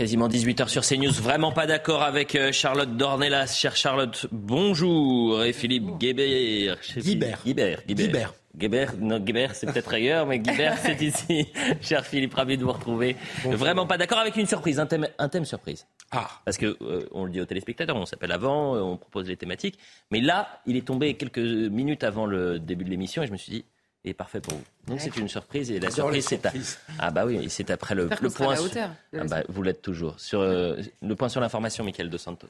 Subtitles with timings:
[0.00, 1.12] Quasiment 18h sur CNews.
[1.12, 3.48] Vraiment pas d'accord avec euh, Charlotte Dornelas.
[3.48, 5.44] Chère Charlotte, bonjour.
[5.44, 6.78] Et Philippe Guébert.
[6.96, 7.42] Guibert.
[7.44, 7.82] Guibert.
[7.86, 8.34] Guibert.
[8.56, 8.94] Guibert.
[8.98, 11.48] non, Guibert, c'est peut-être ailleurs, mais Guibert, c'est ici.
[11.82, 13.14] Cher Philippe, ravi de vous retrouver.
[13.44, 15.86] Vraiment pas d'accord avec une surprise, un thème, un thème surprise.
[16.12, 16.30] Ah.
[16.46, 19.36] Parce que euh, on le dit aux téléspectateurs, on s'appelle avant, euh, on propose les
[19.36, 19.78] thématiques.
[20.10, 23.36] Mais là, il est tombé quelques minutes avant le début de l'émission et je me
[23.36, 23.64] suis dit,
[24.04, 24.64] est parfait pour vous.
[24.86, 26.52] Donc c'est une surprise et la surprise c'est à...
[26.98, 28.56] ah bah oui, c'est après le, le point.
[28.56, 28.70] sur- de
[29.18, 32.48] Ah bah, vous l'êtes toujours sur euh, le point sur l'information, Michael Dos Santos.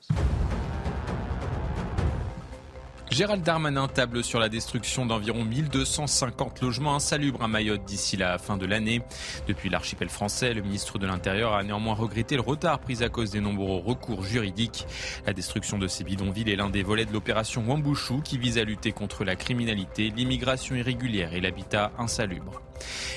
[3.11, 8.57] Gérald Darmanin table sur la destruction d'environ 1250 logements insalubres à Mayotte d'ici la fin
[8.57, 9.03] de l'année.
[9.49, 13.33] Depuis l'archipel français, le ministre de l'Intérieur a néanmoins regretté le retard pris à cause
[13.33, 14.87] des nombreux recours juridiques.
[15.27, 18.65] La destruction de ces bidonvilles est l'un des volets de l'opération Wambouchou qui vise à
[18.65, 22.63] lutter contre la criminalité, l'immigration irrégulière et l'habitat insalubre.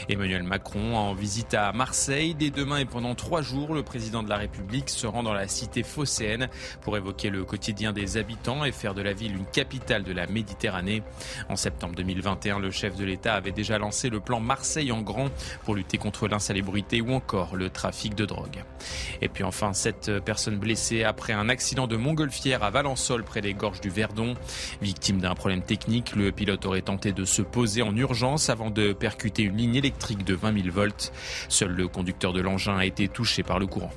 [0.09, 2.35] Emmanuel Macron en visite à Marseille.
[2.35, 5.48] Dès demain et pendant trois jours, le président de la République se rend dans la
[5.48, 6.49] cité phocéenne
[6.81, 10.28] pour évoquer le quotidien des habitants et faire de la ville une capitale de la
[10.28, 11.03] Méditerranée.
[11.50, 15.30] En septembre 2021, le chef de l'État avait déjà lancé le plan Marseille en grand
[15.64, 18.64] pour lutter contre l'insalubrité ou encore le trafic de drogue.
[19.22, 19.72] Et puis enfin,
[21.05, 24.36] après un accident de montgolfière à Valençol près des gorges du Verdon.
[24.81, 28.94] Victime d'un problème technique, le pilote aurait tenté de se poser en urgence avant de
[28.94, 31.12] percuter une ligne électrique de 20 000 volts.
[31.50, 33.92] Seul le conducteur de l'engin a été touché par le courant.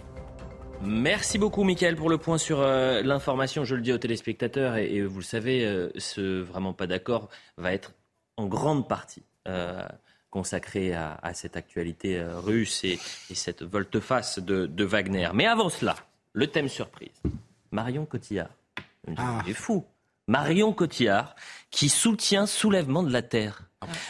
[0.82, 3.64] Merci beaucoup, Michael, pour le point sur euh, l'information.
[3.64, 7.28] Je le dis aux téléspectateurs, et, et vous le savez, euh, ce vraiment pas d'accord
[7.56, 7.92] va être
[8.36, 9.82] en grande partie euh,
[10.30, 12.98] consacré à, à cette actualité euh, russe et,
[13.30, 15.30] et cette volte-face de, de Wagner.
[15.32, 15.96] Mais avant cela,
[16.34, 17.22] le thème surprise.
[17.70, 18.50] Marion Cotillard.
[19.16, 19.40] Ah.
[19.46, 19.84] C'est fou.
[20.28, 21.36] Marion Cotillard
[21.70, 23.62] qui soutient soulèvement de la terre.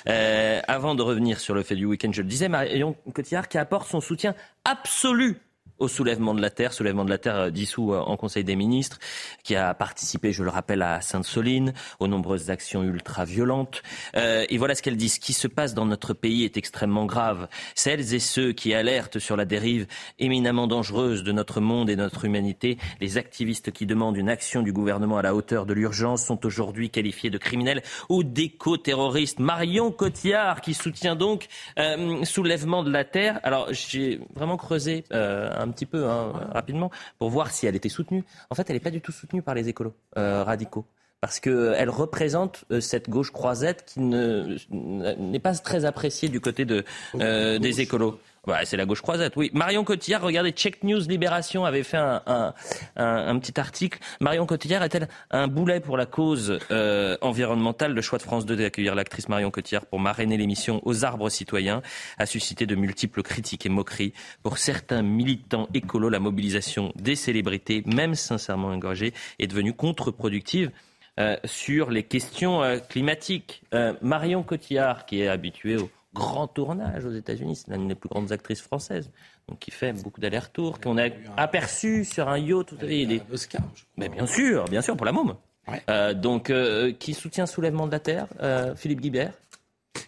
[0.09, 3.59] Euh, avant de revenir sur le fait du week-end, je le disais, Marion Cotillard qui
[3.59, 5.41] apporte son soutien absolu
[5.79, 8.57] au soulèvement de la terre, soulèvement de la terre euh, dissous euh, en Conseil des
[8.57, 8.99] ministres,
[9.43, 13.83] qui a participé, je le rappelle, à Sainte-Soline, aux nombreuses actions ultra-violentes.
[14.17, 15.09] Euh, et voilà ce qu'elle dit.
[15.09, 17.49] Ce qui se passe dans notre pays est extrêmement grave.
[17.75, 19.87] Celles et ceux qui alertent sur la dérive
[20.19, 24.73] éminemment dangereuse de notre monde et notre humanité, les activistes qui demandent une action du
[24.73, 29.39] gouvernement à la hauteur de l'urgence sont aujourd'hui qualifiés de criminels ou d'éco-terroristes.
[29.39, 31.47] Marion Cotillard, qui soutient donc
[31.79, 33.41] euh, soulèvement de la terre.
[33.43, 38.25] Alors, j'ai vraiment creusé euh, petit peu, hein, rapidement, pour voir si elle était soutenue.
[38.51, 40.87] En fait, elle n'est pas du tout soutenue par les écolos euh, radicaux.
[41.27, 46.65] Parce qu'elle représente euh, cette gauche croisette qui ne- n'est pas très appréciée du côté
[46.65, 46.85] de,
[47.17, 48.21] euh, des écolos.
[48.47, 49.51] Ouais, c'est la gauche croisette, oui.
[49.55, 52.55] Marion Cotillard, regardez, Check News Libération avait fait un, un,
[52.95, 53.99] un- un petit article.
[54.21, 57.93] Marion Cotillard est-elle un boulet pour la cause euh, environnementale?
[57.93, 61.83] Le choix de France 2 d'accueillir l'actrice Marion Cotillard pour marrainer l'émission Aux arbres citoyens
[62.19, 64.13] a suscité de multiples critiques et moqueries.
[64.45, 70.71] Pour certains militants écolos, la mobilisation des célébrités, même sincèrement engagées, est devenue contre-productive.
[71.19, 73.63] Euh, sur les questions euh, climatiques.
[73.75, 78.09] Euh, Marion Cotillard, qui est habituée au grand tournage aux États-Unis, c'est l'une des plus
[78.09, 79.11] grandes actrices françaises,
[79.49, 82.67] donc qui fait beaucoup d'allers-retours, qu'on a aperçu sur un yacht.
[82.69, 83.91] Tout il est- Un Oscar, je crois.
[83.97, 85.35] Mais bien sûr, bien sûr, pour la môme.
[85.69, 86.15] Ouais.
[86.15, 86.53] Donc,
[87.01, 88.29] qui soutient Soulèvement de la Terre
[88.77, 89.33] Philippe Guibert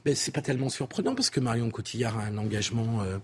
[0.08, 3.18] Ben, c'est pas tellement surprenant parce que Marion Cotillard a un engagement euh,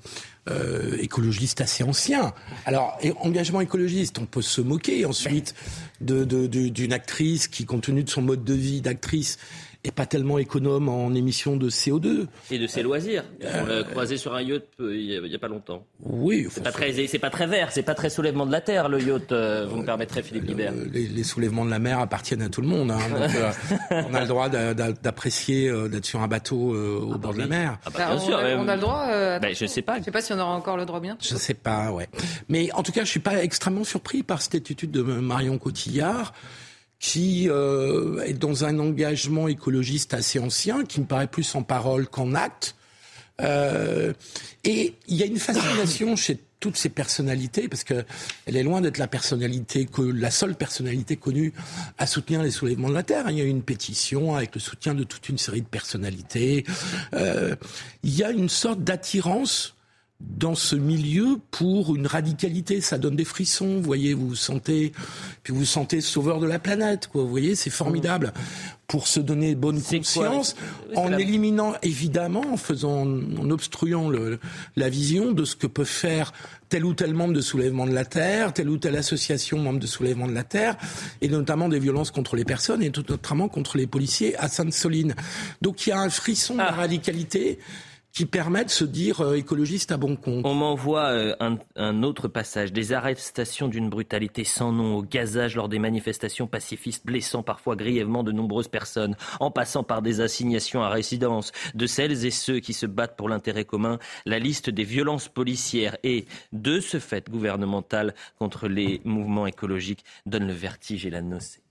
[0.51, 2.35] euh, écologiste assez ancien.
[2.67, 5.55] Alors, engagement écologiste, on peut se moquer ensuite
[6.03, 9.39] d'une actrice qui, compte tenu de son mode de vie d'actrice,
[9.85, 12.27] est pas tellement économe en émissions de CO2.
[12.51, 13.23] et de ses loisirs.
[13.43, 15.85] On l'a croisé sur un yacht euh, il n'y a, pas longtemps.
[16.01, 18.89] Oui, C'est pas très, c'est pas très vert, c'est pas très Soulèvement de la Terre
[18.89, 19.31] le yacht.
[19.33, 20.73] euh, vous me permettrez, Philippe Guibert.
[20.73, 22.91] euh, les, les soulèvements de la mer appartiennent à tout le monde.
[22.91, 22.99] hein.
[23.11, 26.99] Donc, euh, on a le droit d'a- d'a- d'apprécier euh, d'être sur un bateau euh,
[27.01, 27.79] au bord de la mer.
[27.85, 28.37] Ah bah, Bah, bien on, sûr.
[28.37, 29.07] a, euh, on a le droit.
[29.11, 29.99] euh, bah, je sais pas.
[29.99, 31.19] Je sais pas si on aura encore le droit bien.
[31.21, 32.09] Je sais pas, ouais.
[32.49, 36.33] Mais en tout cas, je suis pas extrêmement surpris par cette attitude de Marion Cotillard,
[36.99, 42.09] qui euh, est dans un engagement écologiste assez ancien, qui me paraît plus en parole
[42.09, 42.77] qu'en acte.
[43.41, 44.13] Euh,
[44.63, 48.05] et il y a une fascination chez toutes ces personnalités, parce que
[48.47, 51.53] elle est loin d'être la personnalité que la seule personnalité connue
[51.99, 53.27] à soutenir les soulèvements de la terre.
[53.29, 56.65] Il y a eu une pétition avec le soutien de toute une série de personnalités.
[57.13, 57.55] Euh,
[58.03, 59.75] il y a une sorte d'attirance
[60.21, 62.81] dans ce milieu pour une radicalité.
[62.81, 64.93] Ça donne des frissons, vous voyez, vous vous sentez,
[65.43, 67.23] puis vous vous sentez sauveur de la planète, quoi.
[67.23, 68.33] Vous voyez, c'est formidable.
[68.87, 70.57] Pour se donner bonne quoi conscience,
[70.95, 74.39] en la- éliminant, évidemment, en faisant, en obstruant le-
[74.77, 76.33] la vision de ce que peut faire
[76.69, 79.87] tel ou tel membre de soulèvement de la Terre, telle ou telle association membre de
[79.87, 80.77] soulèvement de la Terre,
[81.23, 85.15] et notamment des violences contre les personnes, et tout notamment contre les policiers à Sainte-Soline.
[85.63, 86.71] Donc il y a un frisson de Ah.
[86.73, 87.59] radicalité
[88.15, 90.47] qui permet de se dire euh, écologiste à bon compte.
[90.47, 92.73] On m'envoie euh, un, un, autre passage.
[92.73, 98.23] Des arrestations d'une brutalité sans nom au gazage lors des manifestations pacifistes, blessant parfois grièvement
[98.23, 102.73] de nombreuses personnes, en passant par des assignations à résidence de celles et ceux qui
[102.73, 103.99] se battent pour l'intérêt commun.
[104.27, 110.47] La liste des violences policières et de ce fait gouvernemental contre les mouvements écologiques donne
[110.47, 111.64] le vertige et la nausée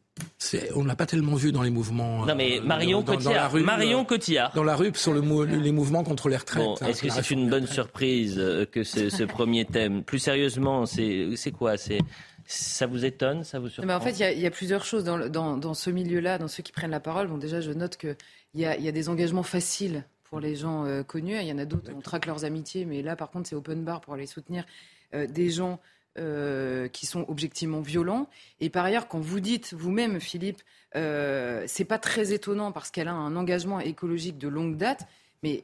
[0.75, 2.25] on ne l'a pas tellement vu dans les mouvements.
[2.25, 3.49] Non, mais euh, Marion dans, Cotillard.
[3.49, 4.53] Dans rue, Marion euh, Cotillard.
[4.53, 6.63] Dans la rue, sur le, les mouvements contre les retraites.
[6.63, 10.03] Bon, Est-ce que c'est une bonne surprise euh, que ce, ce premier thème?
[10.03, 11.77] Plus sérieusement, c'est quoi?
[11.77, 11.99] C'est
[12.45, 13.43] ça vous étonne?
[13.43, 13.87] Ça vous surprend?
[13.87, 16.49] Mais En fait, il y, y, a plusieurs choses dans, dans, dans ce milieu-là, dans
[16.49, 17.27] ceux qui prennent la parole.
[17.27, 18.15] Bon, déjà, je note qu'il
[18.55, 21.37] y a, y a des engagements faciles pour les gens euh, connus.
[21.39, 23.83] Il y en a d'autres, on traque leurs amitiés, mais là, par contre, c'est open
[23.83, 24.65] bar pour aller soutenir
[25.13, 25.79] euh, des gens
[26.19, 28.27] euh, qui sont objectivement violents.
[28.59, 30.61] Et par ailleurs, quand vous dites vous-même, Philippe,
[30.95, 35.07] euh, c'est pas très étonnant parce qu'elle a un engagement écologique de longue date,
[35.41, 35.63] mais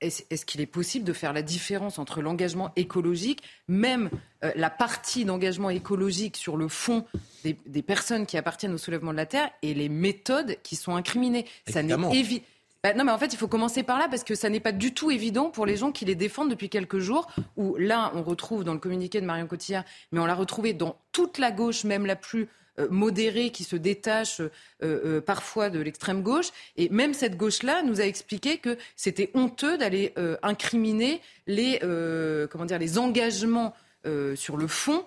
[0.00, 4.08] est-ce qu'il est possible de faire la différence entre l'engagement écologique, même
[4.44, 7.04] euh, la partie d'engagement écologique sur le fond
[7.42, 10.94] des, des, personnes qui appartiennent au soulèvement de la Terre et les méthodes qui sont
[10.94, 11.44] incriminées?
[11.66, 12.44] Ça n'est évident
[12.84, 14.70] bah, non, mais en fait, il faut commencer par là parce que ça n'est pas
[14.70, 17.26] du tout évident pour les gens qui les défendent depuis quelques jours.
[17.56, 20.96] Où là, on retrouve dans le communiqué de Marion Cotillard, mais on l'a retrouvé dans
[21.10, 22.48] toute la gauche, même la plus
[22.78, 24.50] euh, modérée, qui se détache euh,
[24.82, 26.50] euh, parfois de l'extrême gauche.
[26.76, 31.78] Et même cette gauche-là nous a expliqué que c'était honteux d'aller incriminer les,
[32.50, 33.74] comment dire, les engagements
[34.36, 35.04] sur le fond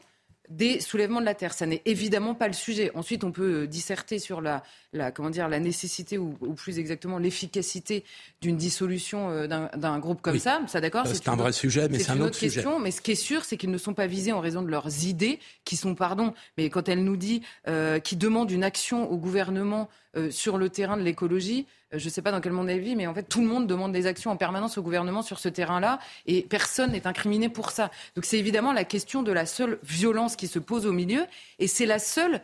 [0.52, 1.54] des soulèvements de la terre.
[1.54, 2.92] Ça n'est évidemment pas le sujet.
[2.94, 7.18] Ensuite, on peut euh, disserter sur la, la comment dire, la nécessité ou, plus exactement
[7.18, 8.04] l'efficacité
[8.42, 10.62] d'une dissolution euh, d'un groupe comme ça.
[10.68, 12.80] Ça, d'accord C'est un vrai sujet, mais c'est un autre question.
[12.80, 15.06] Mais ce qui est sûr, c'est qu'ils ne sont pas visés en raison de leurs
[15.06, 19.18] idées, qui sont, pardon, mais quand elle nous dit, euh, qui demande une action au
[19.18, 19.90] gouvernement
[20.32, 21.66] sur le terrain de l'écologie.
[21.94, 23.48] Euh, je ne sais pas dans quel monde elle vit, mais en fait, tout le
[23.48, 27.50] monde demande des actions en permanence au gouvernement sur ce terrain-là, et personne n'est incriminé
[27.50, 27.92] pour ça.
[28.16, 31.26] Donc c'est évidemment la question de la seule violence qui se pose au milieu,
[31.60, 32.42] et c'est la seule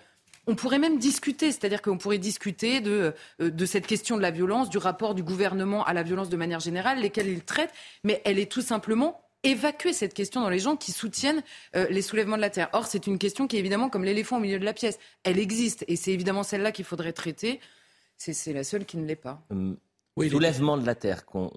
[0.50, 4.32] on pourrait même discuter, c'est-à-dire qu'on pourrait discuter de, euh, de cette question de la
[4.32, 7.70] violence, du rapport du gouvernement à la violence de manière générale, lesquels il traite,
[8.06, 12.38] mais elle est tout simplement évacuer cette question dans les gens qui soutiennent les soulèvements
[12.38, 12.70] de la terre.
[12.74, 15.00] Or, c'est une question qui est évidemment comme l'éléphant au milieu de la pièce.
[15.24, 17.60] Elle existe et c'est évidemment celle-là qu'il faudrait traiter.
[18.18, 19.46] C'est la seule qui ne l'est pas.
[19.50, 19.78] Hum,
[20.18, 21.52] oui, soulèvement de la Terre qu'on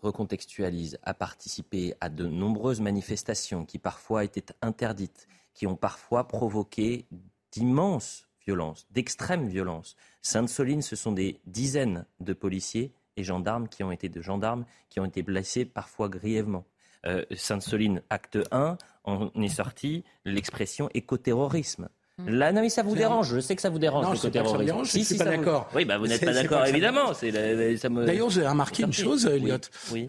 [0.00, 7.06] recontextualise a participé à de nombreuses manifestations qui parfois étaient interdites, qui ont parfois provoqué
[7.50, 9.96] d'immenses violences, d'extrêmes violences.
[10.22, 15.00] Sainte-Soline, ce sont des dizaines de policiers et gendarmes qui ont été de gendarmes qui
[15.00, 16.64] ont été blessés parfois grièvement.
[17.06, 21.88] Euh, Sainte-Soline, acte 1, on est sorti l'expression écoterrorisme.
[22.18, 22.28] Mm.
[22.28, 23.34] Là, non, mais ça vous dérange.
[23.34, 24.04] Je sais que ça vous dérange.
[24.04, 25.68] Non, le côté ça dérange, je suis pas d'accord.
[25.74, 27.08] Oui, bah, vous n'êtes pas d'accord, évidemment.
[27.10, 28.04] Me...
[28.04, 29.56] D'ailleurs, j'ai remarqué une chose, Elliot.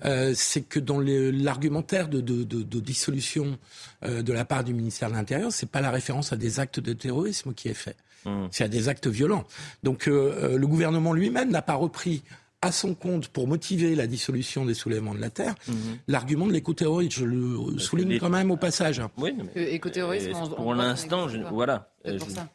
[0.06, 3.57] Euh, c'est que dans l'argumentaire de, de, de, de, dissolution
[4.03, 6.80] euh, de la part du ministère de l'Intérieur, c'est pas la référence à des actes
[6.80, 7.97] de terrorisme qui est fait.
[8.25, 8.45] Mm.
[8.51, 9.45] C'est à des actes violents.
[9.83, 12.24] Donc, euh le gouvernement lui-même n'a pas repris
[12.62, 15.75] à son compte pour motiver la dissolution des soulèvements de la terre, mhm.
[16.07, 17.19] l'argument de l'écoterrorisme.
[17.19, 19.02] Je le souligne quand même au passage.
[19.18, 19.74] Oui, mais...
[19.74, 21.92] écoterrorisme, pour l'instant, voilà.
[22.07, 22.48] Euh, ça.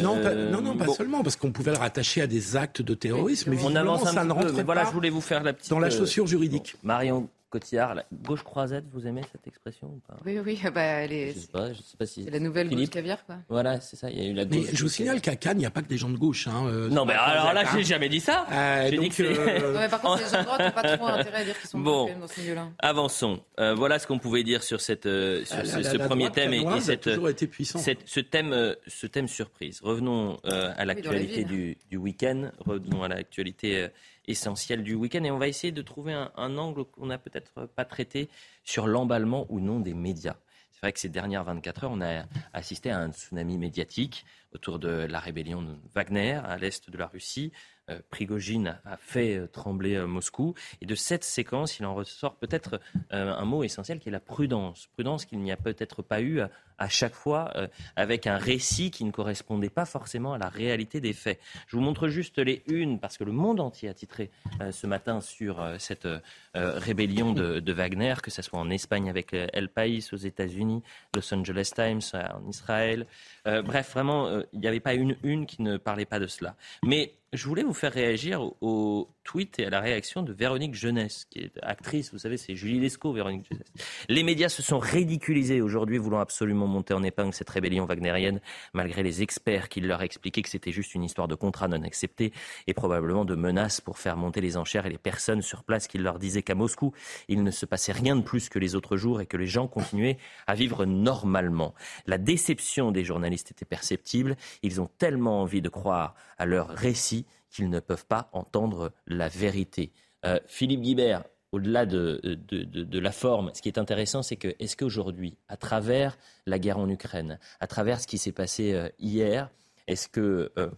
[0.00, 2.94] Non, pas, non, non, pas seulement, parce qu'on pouvait le rattacher à des actes de
[2.94, 3.50] terrorisme.
[3.50, 5.70] mais on avance un ça ne rentre mais voilà, je voulais vous faire la petite.
[5.70, 6.74] Dans la chaussure juridique.
[6.82, 10.18] Marion Cotillard, la gauche croisette, vous aimez cette expression ou pas?
[10.26, 11.32] Oui, oui, bah, elle est.
[11.32, 12.24] Je sais pas, je sais pas si.
[12.24, 12.88] C'est la nouvelle Philippe.
[12.88, 13.36] gauche caviar, quoi.
[13.48, 14.10] Voilà, c'est ça.
[14.10, 14.66] Il y a eu la gauche.
[14.66, 16.48] Mais je vous signale qu'à Cannes, il n'y a pas que des gens de gauche.
[16.48, 18.46] Hein, euh, non, mais alors là, j'ai jamais dit ça.
[18.52, 19.22] Euh, j'ai dit que.
[19.22, 19.72] Euh...
[19.72, 21.70] Non, mais par contre, les gens de droite n'ont pas trop intérêt à dire qu'ils
[21.70, 22.68] sont bon, dans ce milieu-là.
[22.78, 23.40] Avançons.
[23.58, 26.06] Euh, voilà ce qu'on pouvait dire sur cette, euh, sur ah, ce, la, ce la
[26.06, 27.78] premier thème et, et cette, été puissant.
[27.78, 29.80] cette, ce thème, euh, ce thème surprise.
[29.82, 32.50] Revenons à l'actualité du, du week-end.
[32.58, 33.88] Revenons à l'actualité
[34.26, 35.24] essentiel du week-end.
[35.24, 38.28] Et on va essayer de trouver un, angle qu'on n'a peut-être pas traité
[38.64, 40.36] sur l'emballement ou non des médias.
[40.72, 44.78] C'est vrai que ces dernières 24 heures, on a assisté à un tsunami médiatique autour
[44.78, 47.52] de la rébellion de Wagner à l'est de la Russie.
[47.88, 50.54] Euh, Prigogine a fait euh, trembler euh, Moscou.
[50.80, 54.88] Et de cette séquence, il en ressort peut-être un mot essentiel qui est la prudence.
[54.94, 56.40] Prudence qu'il n'y a peut-être pas eu
[56.78, 57.52] à chaque fois
[57.94, 61.40] avec un récit qui ne correspondait pas forcément à la réalité des faits.
[61.68, 64.30] Je vous montre juste les unes parce que le monde entier a titré
[64.70, 66.08] ce matin sur cette
[66.54, 70.82] rébellion de, Wagner, que ce soit en Espagne avec El País, aux États-Unis,
[71.14, 73.06] Los Angeles Times, en Israël.
[73.44, 76.56] bref, vraiment, il n'y avait pas une une qui ne parlait pas de cela.
[76.82, 81.26] Mais je voulais vous faire réagir au, tweet et à la réaction de Véronique Jeunesse,
[81.28, 83.66] qui est actrice, vous savez, c'est Julie Lescaut, Véronique Jeunesse.
[84.08, 88.40] Les médias se sont ridiculisés aujourd'hui, voulant absolument monter en épingle cette rébellion wagnérienne,
[88.72, 92.32] malgré les experts qui leur expliquaient que c'était juste une histoire de contrat non accepté
[92.68, 95.98] et probablement de menaces pour faire monter les enchères et les personnes sur place qui
[95.98, 96.92] leur disaient qu'à Moscou,
[97.26, 99.66] il ne se passait rien de plus que les autres jours et que les gens
[99.66, 101.74] continuaient à vivre normalement.
[102.06, 104.36] La déception des journalistes était perceptible.
[104.62, 107.25] Ils ont tellement envie de croire à leur récit
[107.56, 109.92] qu'ils ne peuvent pas entendre la vérité.
[110.24, 114.76] Euh, Philippe Guibert, au-delà de, de, la forme, ce qui est intéressant, c'est que est-ce
[114.76, 119.50] qu'aujourd'hui, à travers la guerre en Ukraine, à travers ce qui s'est passé euh, hier,
[119.86, 120.68] est-ce que euh,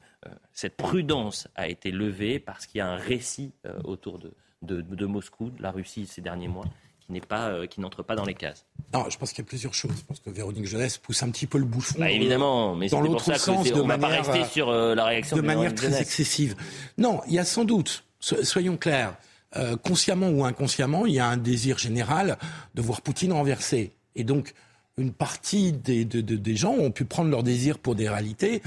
[0.53, 3.55] cette prudence a été levée parce qu'il y a un récit
[3.85, 6.67] autour de, de, Moscou, de la Russie ces derniers mois?
[7.09, 8.67] Qui n'est pas, qui n'entre pas dans les cases.
[8.93, 9.97] Non, je pense qu'il y a plusieurs choses.
[9.97, 11.97] Je pense que Véronique Jeunesse pousse un petit peu le bouchon.
[11.99, 16.01] Bah, évidemment, mais dans l'autre sens, de manière, pas sur la réaction de, manière très
[16.01, 16.55] excessive.
[16.99, 19.17] Non, il y a sans doute, soyons clairs,
[19.57, 22.37] euh, consciemment ou inconsciemment, il y a un désir général
[22.75, 23.95] de voir Poutine renversé.
[24.15, 24.53] Et donc,
[24.99, 28.63] une partie des, gens ont pu prendre leur désir pour des réalités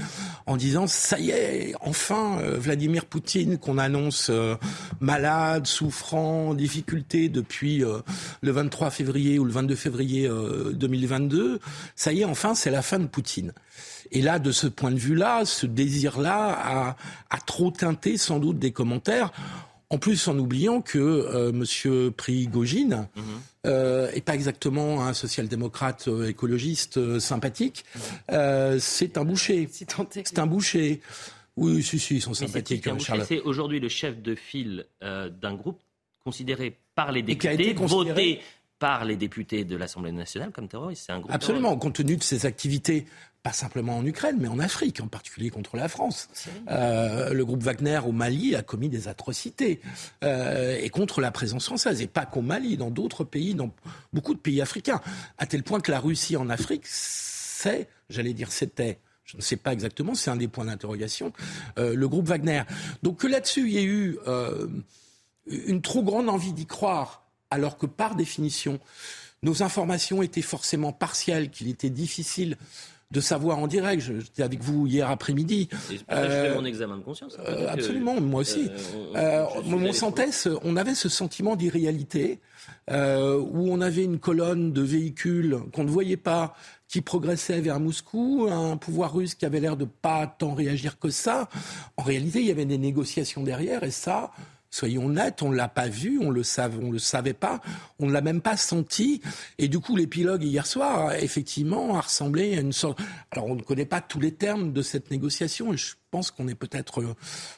[0.46, 4.56] en disant ça y est, enfin euh, Vladimir Poutine qu'on annonce euh,
[5.00, 7.84] malade, souffrant, difficulté depuis
[8.40, 10.30] le 23 février ou le 22 février
[10.72, 11.60] 2022,
[11.96, 13.52] ça y est, enfin c'est la fin de Poutine.
[14.10, 16.96] Et là, de ce point de vue-là, ce désir-là a,
[17.30, 19.32] a trop teinté sans doute des commentaires.
[19.92, 23.24] En plus, en oubliant que euh, Monsieur Prigogine mhm.
[23.66, 27.84] euh, est pas exactement un social-démocrate euh, écologiste euh, sympathique.
[27.94, 28.78] Mhm.
[28.80, 29.68] c'est un boucher.
[30.24, 31.02] C'est un boucher.
[31.58, 32.88] Oui, si, si, ils sont sympathiques.
[33.26, 35.82] C'est aujourd'hui le chef de file d'un groupe
[36.24, 38.40] considéré par les députés, voté
[38.78, 41.04] par les députés de l'Assemblée nationale comme terroriste.
[41.06, 43.04] C'est un groupe Absolument, compte tenu de ses activités
[43.42, 46.28] pas simplement en Ukraine, mais en Afrique, en particulier contre la France.
[46.70, 49.80] Euh, le groupe Wagner au Mali a commis des atrocités
[50.22, 53.70] euh, et contre la présence française, et pas qu'au Mali, dans d'autres pays, dans
[54.12, 55.00] beaucoup de pays africains,
[55.38, 59.56] à tel point que la Russie en Afrique, c'est, j'allais dire c'était, je ne sais
[59.56, 61.32] pas exactement, c'est un des points d'interrogation,
[61.78, 62.62] euh, le groupe Wagner.
[63.02, 64.68] Donc que là-dessus, il y ait eu euh,
[65.46, 68.78] une trop grande envie d'y croire, alors que par définition,
[69.42, 72.56] nos informations étaient forcément partielles, qu'il était difficile
[73.12, 74.02] de savoir en direct.
[74.02, 75.68] J'étais avec vous hier après-midi.
[75.70, 77.36] je fais euh, mon examen de conscience.
[77.46, 78.70] Euh, absolument, moi aussi.
[79.14, 80.30] Euh, mon sentait,
[80.64, 82.40] on avait ce sentiment d'irréalité
[82.88, 86.54] où on avait une colonne de véhicules qu'on ne voyait pas
[86.88, 91.08] qui progressait vers Moscou, un pouvoir russe qui avait l'air de pas tant réagir que
[91.08, 91.48] ça.
[91.96, 94.30] En réalité, il y avait des négociations derrière et ça,
[94.72, 97.60] Soyons nets, on ne l'a pas vu, on le savait, on le savait pas,
[97.98, 99.20] on ne l'a même pas senti.
[99.58, 102.98] Et du coup, l'épilogue hier soir, effectivement, a ressemblé à une sorte.
[103.32, 106.48] Alors, on ne connaît pas tous les termes de cette négociation, et je pense qu'on
[106.48, 107.04] est peut-être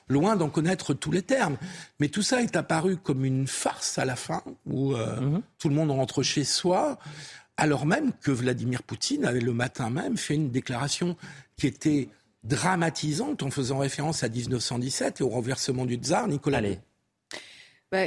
[0.08, 1.56] loin d'en connaître tous les termes.
[2.00, 5.42] Mais tout ça est apparu comme une farce à la fin, où euh, mhm.
[5.60, 6.98] tout le monde rentre chez soi,
[7.56, 11.16] alors même que Vladimir Poutine avait le matin même fait une déclaration
[11.56, 12.08] qui était
[12.42, 16.78] dramatisante en faisant référence à 1917 et au renversement du tsar Nicolas II.
[17.94, 18.06] Bah,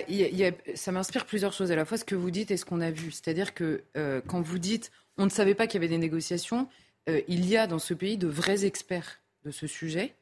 [0.76, 2.92] ça m'inspire plusieurs choses, à la fois ce que vous dites et ce qu'on a
[2.92, 3.10] vu.
[3.10, 6.68] C'est-à-dire que euh, quand vous dites on ne savait pas qu'il y avait des négociations,
[7.08, 10.14] euh, il y a dans ce pays de vrais experts de ce sujet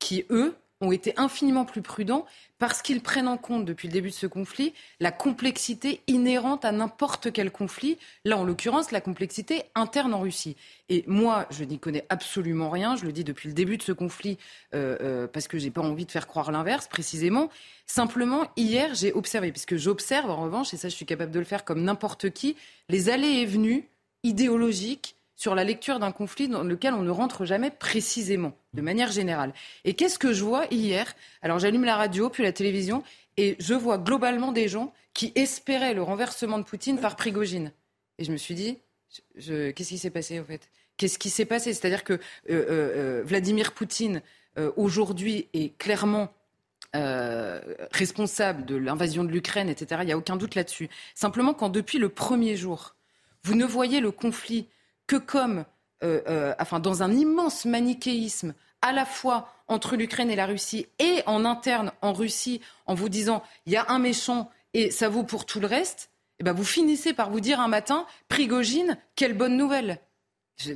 [0.00, 2.26] qui, eux, ont été infiniment plus prudents
[2.58, 6.72] parce qu'ils prennent en compte depuis le début de ce conflit la complexité inhérente à
[6.72, 10.56] n'importe quel conflit, là en l'occurrence la complexité interne en Russie.
[10.88, 13.92] Et moi, je n'y connais absolument rien, je le dis depuis le début de ce
[13.92, 14.38] conflit
[14.74, 17.48] euh, euh, parce que j'ai pas envie de faire croire l'inverse précisément.
[17.86, 21.44] Simplement, hier, j'ai observé, puisque j'observe en revanche, et ça je suis capable de le
[21.44, 22.56] faire comme n'importe qui,
[22.88, 23.88] les allées et venues
[24.22, 29.10] idéologiques sur la lecture d'un conflit dans lequel on ne rentre jamais précisément, de manière
[29.10, 29.52] générale.
[29.84, 31.14] Et qu'est-ce que je vois hier?
[31.42, 33.02] Alors j'allume la radio, puis la télévision,
[33.36, 37.72] et je vois globalement des gens qui espéraient le renversement de Poutine par Prigogine.
[38.18, 38.78] Et je me suis dit,
[39.34, 40.68] qu'est-ce qui s'est passé en fait?
[40.96, 41.72] Qu'est-ce qui s'est passé?
[41.72, 44.22] C'est-à-dire que euh, euh, euh, Vladimir Poutine,
[44.76, 46.32] aujourd'hui, est clairement
[47.90, 50.02] responsable de l'invasion de l'Ukraine, etc.
[50.04, 50.88] Il n'y a aucun doute là-dessus.
[51.16, 52.94] Simplement, quand depuis le premier jour,
[53.42, 54.68] vous ne voyez le conflit
[55.06, 55.64] que comme,
[56.02, 60.86] euh, euh, enfin, dans un immense manichéisme, à la fois entre l'Ukraine et la Russie
[60.98, 65.08] et en interne en Russie, en vous disant il y a un méchant et ça
[65.08, 68.98] vaut pour tout le reste, eh ben vous finissez par vous dire un matin, Prigogine,
[69.16, 70.00] quelle bonne nouvelle.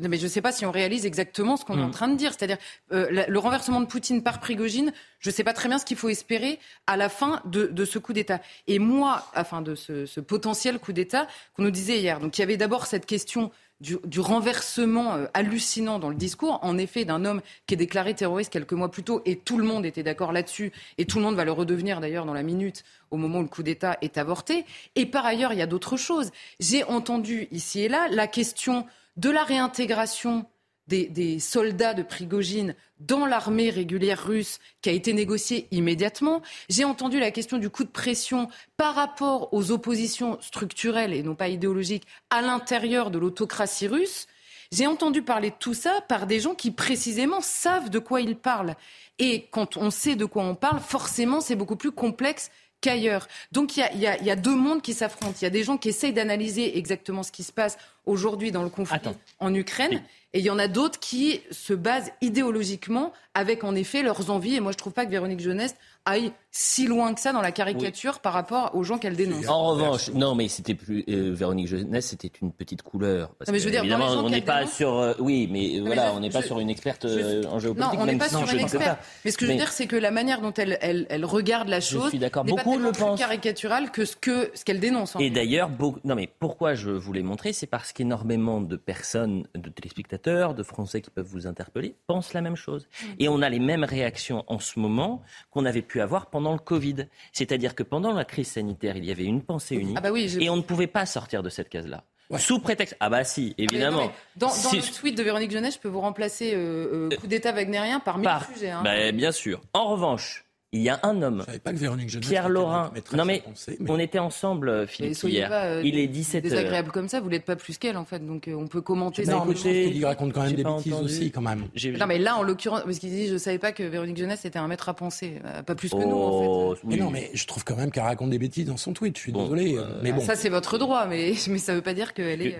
[0.00, 1.92] mais je ne sais pas si on réalise exactement ce qu'on est en mm.
[1.92, 2.32] train de dire.
[2.32, 2.56] C'est-à-dire
[2.92, 5.99] euh, le renversement de Poutine par Prigogine, je ne sais pas très bien ce qu'il
[5.99, 8.40] faut espérer à la fin de, ce coup d'État.
[8.68, 12.20] Et moi, enfin de ce, ce potentiel coup d'État qu'on nous disait hier.
[12.20, 16.78] Donc il y avait d'abord cette question du, renversement euh, hallucinant dans le discours, en
[16.78, 19.87] effet, d'un homme qui est déclaré terroriste quelques mois plus tôt, et tout le monde
[19.87, 23.16] était d'accord là-dessus, et tout le monde va le redevenir d'ailleurs dans la minute au
[23.16, 24.64] moment où le coup d'État est avorté.
[24.97, 26.30] Et par ailleurs, il y a d'autres choses.
[26.61, 30.47] J'ai entendu ici et là la question de la réintégration
[30.88, 36.42] des, soldats de Prigogine dans l'armée régulière russe qui a été négociée immédiatement.
[36.68, 41.35] J'ai entendu la question du coup de pression par rapport aux oppositions structurelles et non
[41.35, 44.26] pas idéologiques à l'intérieur de l'autocratie russe.
[44.73, 48.37] J'ai entendu parler de tout ça par des gens qui précisément savent de quoi ils
[48.37, 48.75] parlent.
[49.18, 53.28] Et quand on sait de quoi on parle, forcément, c'est beaucoup plus complexe qu'ailleurs.
[53.50, 55.37] Donc il y, y a, deux mondes qui s'affrontent.
[55.40, 58.62] Il y a des gens qui essayent d'analyser exactement ce qui se passe aujourd'hui dans
[58.62, 58.98] le conflit
[59.38, 60.02] en Ukraine.
[60.34, 64.56] Et il y en a d'autres qui se basent idéologiquement avec en effet leurs envies.
[64.56, 65.74] Et moi, je ne trouve pas que Véronique Jeunesse
[66.04, 69.46] aille si loin que ça dans la caricature par rapport aux gens qu'elle dénonce.
[69.48, 73.34] En revanche, non, mais c'était plus euh, Véronique Jeunesse, c'était une petite couleur.
[73.38, 76.20] Parce mais je veux dire, évidemment, on n'est pas sur, euh, oui, mais, voilà, on
[76.20, 77.98] n'est pas sur une experte euh, en géopolitique.
[77.98, 78.98] Non, on n'est pas sur une experte.
[79.24, 81.68] Mais ce que je veux dire, c'est que la manière dont elle, elle, elle regarde
[81.68, 85.14] la chose n'est pas tellement plus caricaturale que ce que ce qu'elle dénonce.
[85.20, 85.70] Et d'ailleurs,
[86.04, 91.00] non, mais pourquoi je voulais montrer, c'est parce qu'énormément de personnes, de téléspectateurs, de Français
[91.00, 92.86] qui peuvent vous interpeller, pensent la même chose.
[92.86, 93.06] Mm.
[93.18, 96.60] Et on a les mêmes réactions en ce moment qu'on avait pu avoir pendant le
[96.60, 97.08] Covid.
[97.32, 100.48] C'est-à-dire que pendant la crise sanitaire, il y avait une pensée unique ah bah et
[100.48, 102.04] on ne pouvait pas sortir de cette case-là.
[102.36, 102.96] Sous prétexte.
[103.00, 104.12] Ah bah si, évidemment.
[104.36, 107.98] dans, le tweet de Véronique Jeunesse, je peux vous remplacer euh, euh, coup d'État wagnérien
[107.98, 108.70] par mille sujets.
[108.70, 108.82] Hein.
[108.84, 109.60] Bah, bien sûr.
[109.72, 111.44] En revanche, il y a un homme.
[111.64, 112.92] pas que Véronique Pierre Laurin.
[113.14, 113.42] Non mais,
[113.88, 115.50] on était ensemble, euh, Philippe, hier.
[115.50, 118.18] Euh, il est 17 h Désagréable comme ça, vous n'êtes pas plus qu'elle en fait,
[118.18, 119.32] donc euh, on peut commenter ça.
[119.32, 121.68] Non, il raconte quand même des bêtises aussi, quand même.
[121.98, 124.58] Non mais là, en l'occurrence, parce qu'il dit, je savais pas que Véronique Jeunesse était
[124.58, 126.46] un maître à penser, pas plus que nous en fait.
[126.48, 129.16] Oh, mais non, mais je trouve quand même qu'elle raconte des bêtises dans son tweet.
[129.16, 130.20] Je suis désolé, mais bon.
[130.20, 132.58] Ça c'est votre droit, mais mais ça veut pas dire qu'elle est.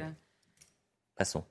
[1.17, 1.45] Passons.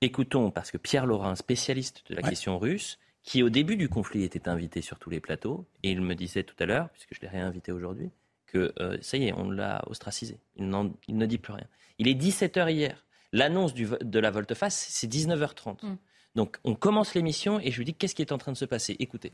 [0.00, 4.24] Écoutons, parce que Pierre Laurin, spécialiste de la question russe qui au début du conflit
[4.24, 7.20] était invité sur tous les plateaux, et il me disait tout à l'heure, puisque je
[7.20, 8.10] l'ai réinvité aujourd'hui,
[8.46, 10.38] que euh, ça y est, on l'a ostracisé.
[10.56, 11.66] Il, ne dit plus rien.
[11.98, 13.04] Il est 17h hier.
[13.32, 15.84] L'annonce de la volte-face, c'est 19h30.
[15.84, 15.96] Mm.
[16.34, 18.64] Donc on commence l'émission et je lui dis qu'est-ce qui est en train de se
[18.64, 18.96] passer?
[18.98, 19.32] Écoutez.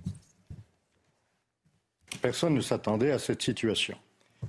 [2.23, 3.97] Personne ne s'attendait à cette situation.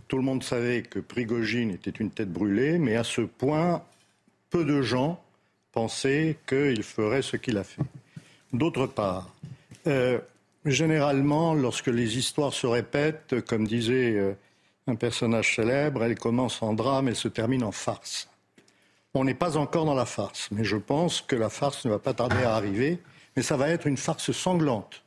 [0.07, 3.83] Tout le monde savait que Prigogine était une tête brûlée, mais à ce point,
[4.49, 5.21] peu de gens
[5.71, 7.81] pensaient qu'il ferait ce qu'il a fait.
[8.55, 9.29] D'autre part,
[9.85, 10.19] euh,
[10.65, 14.33] généralement, lorsque les histoires se répètent, comme disait euh,
[14.87, 18.29] un personnage célèbre, elles commencent en drame et se terminent en farce.
[19.13, 21.99] On n'est pas encore dans la farce, mais je pense que la farce ne va
[21.99, 22.99] pas tarder à arriver,
[23.35, 25.03] mais ça va être une farce sanglante.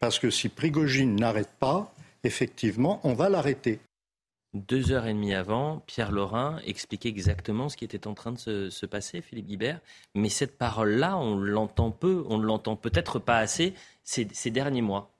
[0.00, 3.78] Parce que si Prigogine n'arrête pas, effectivement, on va l'arrêter.
[4.54, 8.70] Deux heures et demie avant, Pierre Laurin expliquait exactement ce qui était en train de
[8.70, 9.80] se, passer, Philippe Guibert.
[10.14, 15.12] Mais cette parole-là, on l'entend peu, on ne l'entend peut-être pas assez ces, derniers mois.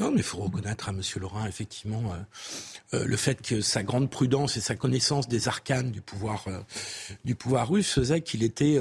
[0.00, 1.00] Non, mais il faut reconnaître à M.
[1.20, 5.92] Laurin, effectivement, euh, euh, le fait que sa grande prudence et sa connaissance des arcanes
[5.92, 6.58] du pouvoir, euh,
[7.24, 8.80] du pouvoir russe faisait qu'il était,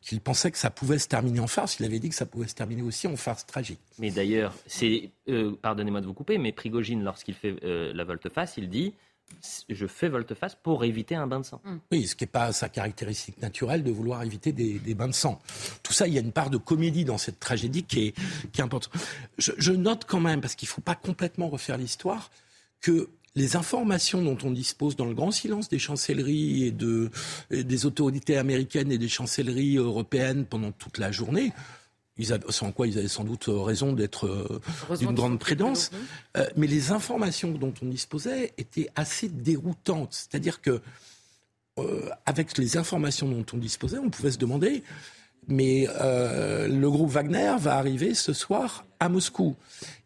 [0.00, 1.80] qu'il pensait que ça pouvait se terminer en farce.
[1.80, 3.80] Il avait dit que ça pouvait se terminer aussi en farce tragique.
[3.98, 5.10] Mais d'ailleurs, c'est,
[5.60, 8.94] pardonnez-moi de vous couper, mais Prigogine, lorsqu'il fait la volte-face, il dit
[9.68, 11.60] je fais volte-face pour éviter un bain de sang.
[11.64, 11.76] Mm.
[11.92, 15.40] Oui, ce qui n'est pas sa caractéristique naturelle de vouloir éviter des, bains de sang.
[15.82, 18.14] Tout ça, il y a une part de comédie dans cette tragédie qui est,
[18.52, 18.92] qui est importante.
[19.38, 22.30] Je, note quand même, parce qu'il ne faut pas complètement refaire l'histoire,
[22.80, 27.10] que les informations dont on dispose dans le grand silence des chancelleries et, de,
[27.50, 31.52] et des autorités américaines et des chancelleries européennes pendant toute la journée,
[32.18, 34.60] ils sans quoi ils avaient sans doute raison d'être euh,
[34.98, 35.90] d'une grande prudence.
[36.36, 40.12] Euh, mais les informations dont on disposait étaient assez déroutantes.
[40.12, 40.80] C'est-à-dire que,
[41.78, 44.82] euh, avec les informations dont on disposait, on pouvait se demander
[45.50, 49.56] mais le groupe Wagner va arriver ce soir à Moscou.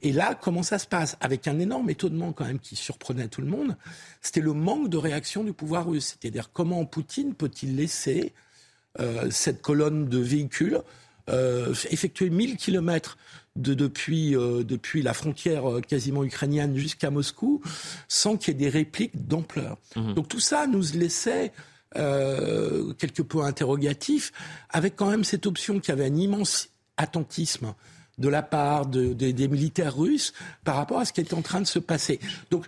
[0.00, 1.16] Et là, comment ça se passe?
[1.20, 3.76] Avec un énorme étonnement quand même qui surprenait tout le monde,
[4.20, 6.16] c'était le manque de réaction du pouvoir russe.
[6.16, 8.34] C'est-à-dire comment Poutine peut-il laisser
[9.30, 10.80] cette colonne de véhicules
[11.30, 13.16] euh, effectuer 1000 kilomètres
[13.56, 17.60] de, depuis, euh, depuis la frontière euh, quasiment ukrainienne jusqu'à Moscou
[18.08, 19.78] sans qu'il y ait des répliques d'ampleur.
[19.96, 20.14] Mhm.
[20.14, 21.52] Donc tout ça nous laissait
[21.96, 24.32] euh, quelque peu interrogatif,
[24.70, 27.74] avec quand même cette option qui avait un immense attentisme
[28.18, 30.32] de la part de, des militaires russes
[30.64, 32.18] par rapport à ce qui est en train de se passer.
[32.50, 32.66] Donc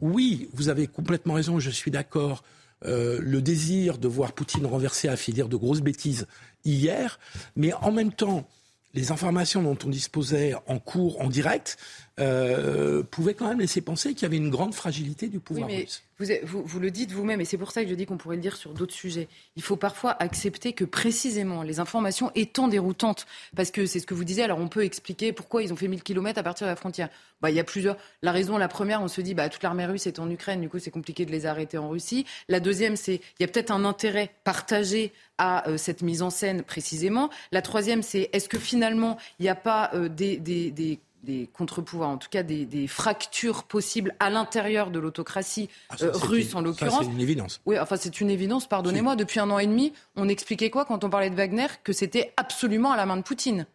[0.00, 2.42] oui, vous avez complètement raison, je suis d'accord.
[2.84, 6.26] Euh, le désir de voir Poutine renverser à dire de grosses bêtises
[6.64, 7.18] hier,
[7.56, 8.46] mais en même temps,
[8.94, 11.76] les informations dont on disposait en cours, en direct,
[12.20, 16.04] euh, pouvait quand même laisser penser qu'il y avait une grande fragilité du pouvoir russe.
[16.20, 18.36] Vous, vous, vous, le dites vous-même, et c'est pour ça que je dis qu'on pourrait
[18.36, 19.26] le dire sur d'autres sujets.
[19.56, 24.14] Il faut parfois accepter que précisément les informations étant déroutantes, parce que c'est ce que
[24.14, 26.70] vous disiez, alors on peut expliquer pourquoi ils ont fait 1000 km à partir de
[26.70, 27.08] la frontière.
[27.40, 27.96] Bah, il y a plusieurs.
[28.22, 30.68] La raison, la première, on se dit, bah, toute l'armée russe est en Ukraine, du
[30.68, 32.26] coup c'est compliqué de les arrêter en Russie.
[32.48, 36.30] La deuxième, c'est il y a peut-être un intérêt partagé à euh, cette mise en
[36.30, 37.28] scène précisément.
[37.50, 41.48] La troisième, c'est est-ce que finalement il n'y a pas euh, des, des, des des
[41.52, 46.54] contre-pouvoirs, en tout cas des, des fractures possibles à l'intérieur de l'autocratie ah, euh, russe
[46.54, 47.04] en l'occurrence.
[47.04, 47.60] C'est une évidence.
[47.66, 48.68] Oui, enfin c'est une évidence.
[48.68, 49.16] Pardonnez-moi.
[49.16, 51.66] Depuis un an et demi, on expliquait quoi quand on parlait de Wagner?
[51.82, 53.66] Que c'était absolument à la main de Poutine.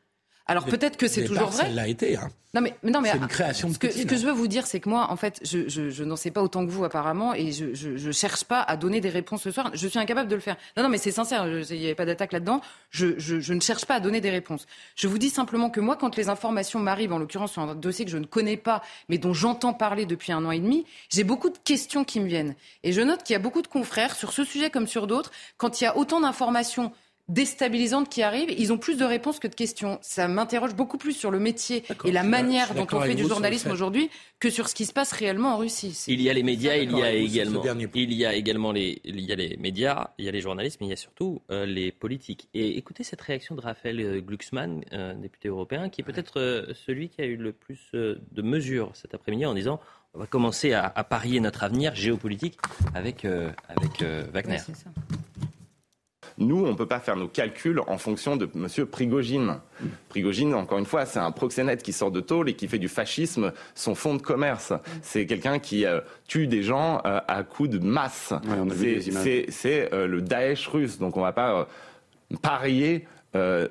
[0.49, 1.71] Alors peut-être que c'est toujours vrai.
[1.71, 2.17] L'a été.
[2.17, 2.29] Hein.
[2.55, 4.47] Non mais, non mais c'est une création de ce que, ce que je veux vous
[4.47, 6.83] dire, c'est que moi, en fait, je, je, je n'en sais pas autant que vous
[6.83, 9.69] apparemment, et je, je, je, cherche pas à donner des réponses ce soir.
[9.75, 10.57] Je suis incapable de le faire.
[10.75, 11.47] Non, non, mais c'est sincère.
[11.47, 12.61] Il n'y avait pas d'attaque là-dedans.
[12.89, 14.65] Je, je, je ne cherche pas à donner des réponses.
[14.95, 18.03] Je vous dis simplement que moi, quand les informations m'arrivent, en l'occurrence sur un dossier
[18.03, 21.23] que je ne connais pas, mais dont j'entends parler depuis un an et demi, j'ai
[21.23, 22.55] beaucoup de questions qui me viennent.
[22.81, 25.31] Et je note qu'il y a beaucoup de confrères sur ce sujet comme sur d'autres,
[25.57, 26.91] quand il y a autant d'informations
[27.29, 29.99] déstabilisantes qui arrivent, ils ont plus de réponses que de questions.
[30.01, 33.71] Ça m'interroge beaucoup plus sur le métier et la manière dont on fait du journalisme
[33.71, 36.05] aujourd'hui que sur ce qui se passe réellement en Russie.
[36.07, 37.63] Il y a les médias, il y a également,
[37.93, 40.79] il y a également les, il y a les médias, il y a les journalistes,
[40.81, 42.49] mais il y a surtout euh, les politiques.
[42.53, 47.09] Et écoutez cette réaction de Raphaël euh, Glucksmann, euh, député européen, qui est peut-être celui
[47.09, 49.79] qui a eu le plus de mesures cet après-midi en disant
[50.15, 52.57] on va commencer à, parier notre avenir géopolitique
[52.95, 54.01] avec, avec
[54.33, 54.57] Wagner.
[56.39, 58.85] Nous, on ne peut pas faire nos calculs en fonction de M.
[58.85, 59.57] Prigogine.
[60.07, 62.87] Prigogine, encore une fois, c'est un proxénète qui sort de tôle et qui fait du
[62.87, 64.71] fascisme son fonds de commerce.
[65.01, 68.33] C'est quelqu'un qui euh, tue des gens euh, à coups de masse.
[69.49, 70.97] c'est euh, le Daesh russe.
[70.97, 71.67] Donc on ne va pas
[72.41, 73.05] parier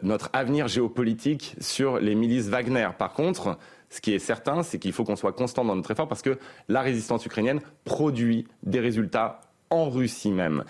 [0.02, 2.88] notre avenir géopolitique sur les milices Wagner.
[2.96, 3.58] Par contre,
[3.90, 6.38] ce qui est certain, c'est qu'il faut qu'on soit constant dans notre effort parce que
[6.68, 10.64] la résistance ukrainienne produit des résultats en Russie même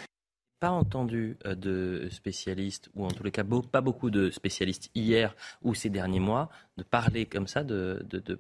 [0.61, 5.35] pas entendu euh, de spécialistes, ou en tous les cas pas beaucoup de spécialistes hier
[5.63, 8.39] ou ces derniers mois, de parler comme ça de, de, de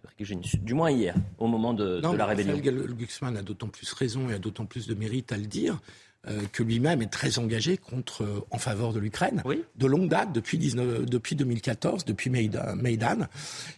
[0.60, 2.56] du moins hier, au moment de, de la rébellion.
[2.58, 5.78] Glucksmann a d'autant plus raison et a d'autant plus de mérite à le dire
[6.26, 9.42] euh, que lui-même est très engagé contre, euh, en faveur de l'Ukraine,
[9.76, 13.28] de longue date, depuis, 19, depuis 2014, depuis Maïdan.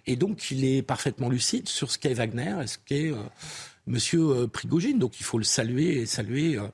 [0.07, 3.13] Et donc, il est parfaitement lucide sur ce qu'est Wagner et ce qu'est
[3.91, 4.99] Monsieur euh, Prigogine.
[4.99, 6.69] Donc il faut le saluer et saluer euh,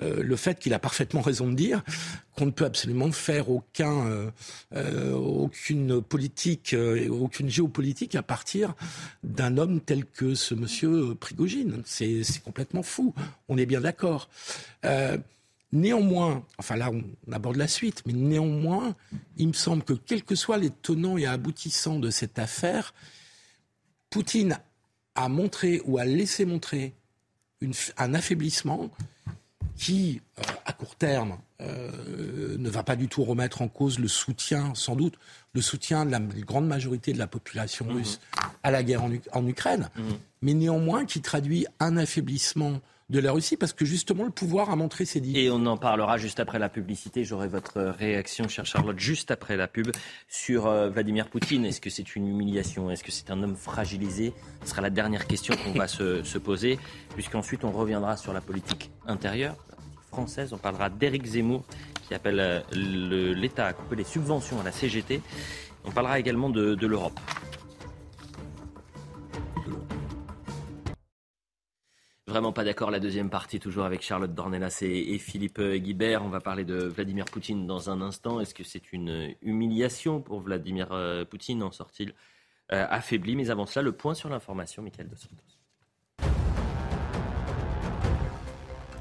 [0.00, 1.82] euh, le fait qu'il a parfaitement raison de dire
[2.34, 4.32] qu'on ne peut absolument faire aucun,
[5.12, 6.74] aucune politique,
[7.10, 8.74] aucune géopolitique à partir
[9.22, 11.82] d'un homme tel que ce monsieur Prigogine.
[11.84, 13.14] C'est complètement fou.
[13.50, 14.30] On est bien d'accord.
[15.72, 18.96] Néanmoins, enfin là on aborde la suite, mais néanmoins,
[19.36, 22.94] il me semble que quels que soient les tenants et aboutissants de cette affaire,
[24.08, 24.58] Poutine
[25.14, 26.94] à montrer ou à laisser montrer
[27.96, 28.90] un affaiblissement
[29.76, 34.08] qui, euh, à court terme, euh, ne va pas du tout remettre en cause le
[34.08, 35.14] soutien, sans doute,
[35.54, 37.92] le soutien de la grande majorité de la population mmh.
[37.92, 38.20] russe
[38.62, 40.02] à la guerre en, Ukraine, mmh.
[40.42, 42.80] mais néanmoins qui traduit un affaiblissement
[43.12, 45.36] de la Russie parce que justement le pouvoir a montré ses limites.
[45.36, 47.24] Et on en parlera juste après la publicité.
[47.24, 49.88] J'aurai votre réaction, chère Charlotte, juste après la pub
[50.28, 51.66] sur euh, Vladimir Poutine.
[51.66, 52.90] Est-ce que c'est une humiliation?
[52.90, 54.32] Est-ce que c'est un homme fragilisé?
[54.64, 56.78] Ce sera la dernière question qu'on va se, se poser,
[57.14, 59.56] puisqu'ensuite on reviendra sur la politique intérieure
[60.08, 60.54] française.
[60.54, 61.64] On parlera d'Éric Zemmour
[62.08, 65.20] qui appelle euh, l'État à couper les subventions à la CGT.
[65.84, 67.20] On parlera également de l'Europe.
[72.28, 72.92] Vraiment pas d'accord.
[72.92, 76.24] La deuxième partie, toujours avec Charlotte Dornelas et, Philippe Guibert.
[76.24, 78.38] On va parler de Vladimir Poutine dans un instant.
[78.38, 82.14] Est-ce que c'est une humiliation pour Vladimir euh, Poutine En sort-il
[82.70, 83.34] euh, affaibli?
[83.34, 85.61] Mais avant cela, le point sur l'information, Michael Dos Santos.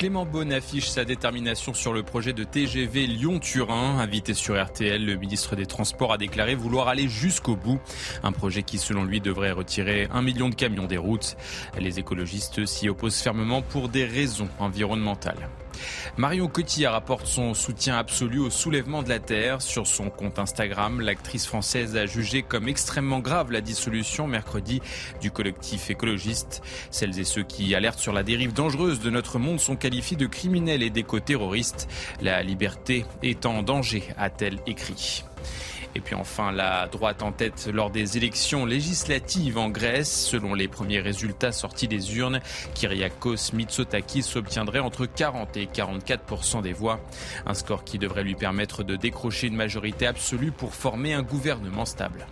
[0.01, 3.99] Clément Beaune affiche sa détermination sur le projet de TGV Lyon-Turin.
[3.99, 7.79] Invité sur RTL, le ministre des Transports a déclaré vouloir aller jusqu'au bout.
[8.23, 11.37] Un projet qui, selon lui, devrait retirer un million de camions des routes.
[11.77, 15.49] Les écologistes s'y opposent fermement pour des raisons environnementales.
[16.17, 19.61] Marion Cotillard apporte son soutien absolu au soulèvement de la Terre.
[19.61, 24.81] Sur son compte Instagram, l'actrice française a jugé comme extrêmement grave la dissolution mercredi
[25.21, 26.61] du collectif écologiste.
[26.91, 30.27] Celles et ceux qui alertent sur la dérive dangereuse de notre monde sont qualifiés de
[30.27, 31.87] criminels et d'éco-terroristes.
[32.21, 35.23] La liberté est en danger, a-t-elle écrit.
[35.95, 40.25] Et puis enfin, la droite en tête lors des élections législatives en Grèce.
[40.25, 42.39] Selon les premiers résultats sortis des urnes,
[42.75, 46.99] Kyriakos Mitsotakis obtiendrait entre 40 et 44% des voix.
[47.45, 51.86] Un score qui devrait lui permettre de décrocher une majorité absolue pour former un gouvernement
[51.86, 52.25] stable.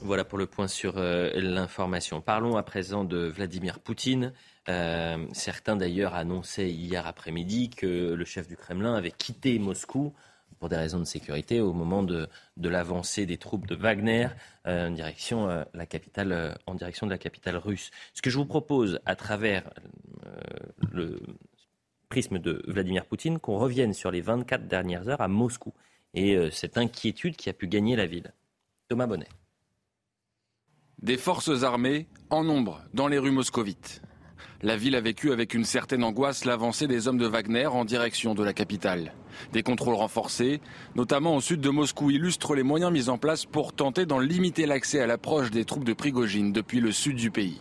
[0.00, 2.20] Voilà pour le point sur euh, l'information.
[2.20, 4.32] Parlons à présent de Vladimir Poutine.
[4.68, 10.14] Euh, certains d'ailleurs annonçaient hier après-midi que le chef du Kremlin avait quitté Moscou
[10.58, 14.28] pour des raisons de sécurité au moment de, l'avancée des troupes de Wagner
[14.64, 17.90] en, direction, la capitale, en direction de la capitale russe.
[18.14, 19.70] Ce que je vous propose à travers
[20.92, 21.20] le
[22.08, 25.74] prisme de Vladimir Poutine, qu'on revienne sur les 24 dernières heures à Moscou
[26.14, 28.32] et cette inquiétude qui a pu gagner la ville.
[28.88, 29.28] Thomas Bonnet.
[31.02, 34.02] Des forces armées en nombre dans les rues moscovites.
[34.62, 38.34] La ville a vécu avec une certaine angoisse l'avancée des hommes de Wagner en direction
[38.34, 39.12] de la capitale.
[39.52, 40.60] Des contrôles renforcés,
[40.96, 44.66] notamment au sud de Moscou, illustrent les moyens mis en place pour tenter d'en limiter
[44.66, 47.60] l'accès à l'approche des troupes de Prigogine depuis le sud du pays.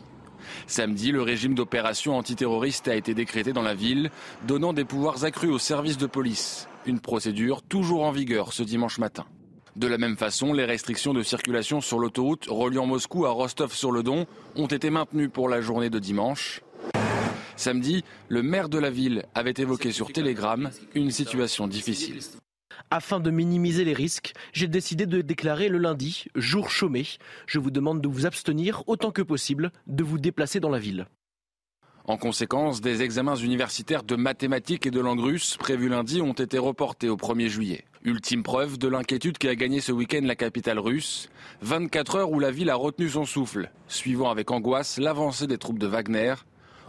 [0.66, 4.10] Samedi, le régime d'opération antiterroriste a été décrété dans la ville,
[4.48, 6.68] donnant des pouvoirs accrus aux services de police.
[6.86, 9.26] Une procédure toujours en vigueur ce dimanche matin.
[9.76, 14.66] De la même façon, les restrictions de circulation sur l'autoroute reliant Moscou à Rostov-sur-le-Don ont
[14.66, 16.62] été maintenues pour la journée de dimanche.
[17.58, 22.20] Samedi, le maire de la ville avait évoqué sur Telegram une situation difficile.
[22.92, 27.06] Afin de minimiser les risques, j'ai décidé de déclarer le lundi jour chômé.
[27.48, 31.08] Je vous demande de vous abstenir autant que possible de vous déplacer dans la ville.
[32.06, 36.60] En conséquence, des examens universitaires de mathématiques et de langue russe prévus lundi ont été
[36.60, 37.84] reportés au 1er juillet.
[38.06, 41.30] Ultime preuve de l'inquiétude qui a gagné ce week-end la capitale russe.
[41.64, 45.80] 24 heures où la ville a retenu son souffle, suivant avec angoisse l'avancée des troupes
[45.80, 46.36] de Wagner.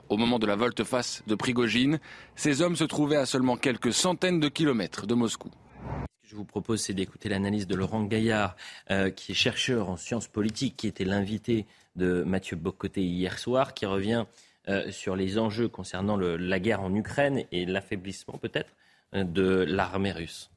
[0.08, 2.00] Au moment de la volte-face de Prigogine,
[2.34, 5.50] ces hommes se trouvaient à seulement quelques centaines de kilomètres de Moscou.
[5.50, 8.56] Ce que je vous propose, c'est d'écouter l'analyse de Laurent Gaillard,
[8.90, 11.66] euh, qui est chercheur en sciences politiques, qui était l'invité
[11.96, 14.24] de Mathieu Bocoté hier soir, qui revient
[14.68, 18.70] euh, sur les enjeux concernant la guerre en Ukraine et l'affaiblissement peut-être
[19.14, 20.50] euh, de l'armée russe.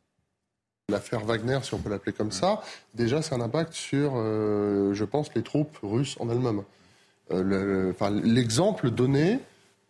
[0.89, 2.61] L'affaire Wagner, si on peut l'appeler comme ça,
[2.93, 6.63] déjà c'est un impact sur, euh, je pense, les troupes russes en elles-mêmes.
[7.32, 9.39] L'exemple donné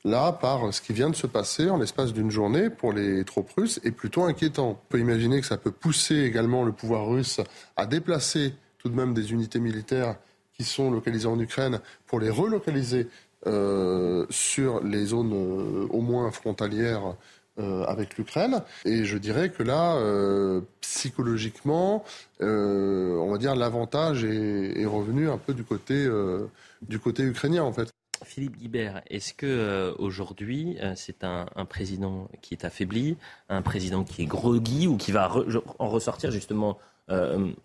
[0.03, 3.51] là par ce qui vient de se passer en l'espace d'une journée pour les troupes
[3.55, 4.69] russes est plutôt inquiétant.
[4.71, 7.39] On peut imaginer que ça peut pousser également le pouvoir russe
[7.77, 10.15] à déplacer tout de même des unités militaires
[10.57, 13.07] qui sont localisées en Ukraine pour les relocaliser
[13.47, 17.15] euh, sur les zones euh, au moins frontalières
[17.59, 18.61] euh, avec l'Ukraine.
[18.85, 19.97] Et je dirais que là,
[20.81, 22.03] psychologiquement,
[22.39, 26.07] on va dire l'avantage est, revenu un peu du côté,
[26.81, 27.89] du côté ukrainien en fait.
[28.23, 33.17] Philippe Guibert, est-ce que aujourd'hui c'est un, président qui est affaibli,
[33.49, 35.31] un président qui est groggy ou qui va
[35.79, 36.77] en ressortir justement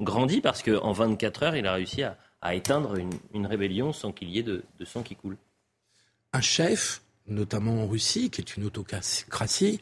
[0.00, 2.94] grandi parce qu'en 24 heures il a réussi à, éteindre
[3.35, 5.37] une, rébellion sans qu'il y ait de sang qui coule?
[6.33, 9.81] Un chef, notamment en Russie, qui est une autocratie,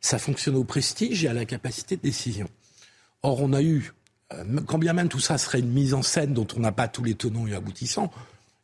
[0.00, 2.48] ça fonctionne au prestige et à la capacité de décision.
[3.22, 3.92] Or, on a eu,
[4.32, 6.88] euh, quand bien même tout ça serait une mise en scène dont on n'a pas
[6.88, 8.12] tous les tenants et aboutissants,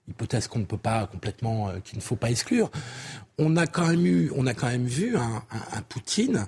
[0.09, 2.71] hypothèse qu'on ne peut pas complètement, euh, qu'il ne faut pas exclure,
[3.39, 5.43] on a quand même eu, on a quand même vu un,
[5.89, 6.47] Poutine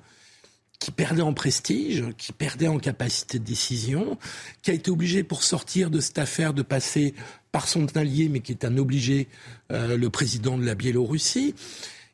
[0.79, 4.19] qui perdait en prestige, qui perdait en capacité de décision,
[4.63, 7.15] qui a été obligé pour sortir de cette affaire de passer
[7.53, 9.29] par son allié, mais qui est un obligé,
[9.73, 11.55] euh, le président de la Biélorussie.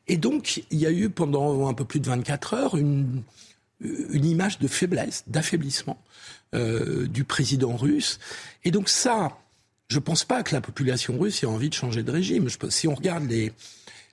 [0.07, 3.23] Et donc, il y a eu pendant un peu plus de 24 heures une,
[3.81, 5.97] une image de faiblesse, d'affaiblissement
[6.53, 8.19] euh, du président russe.
[8.63, 9.37] Et donc ça,
[9.91, 12.47] je ne pense pas que la population russe ait envie de changer de régime.
[12.47, 13.51] Je, si on regarde les,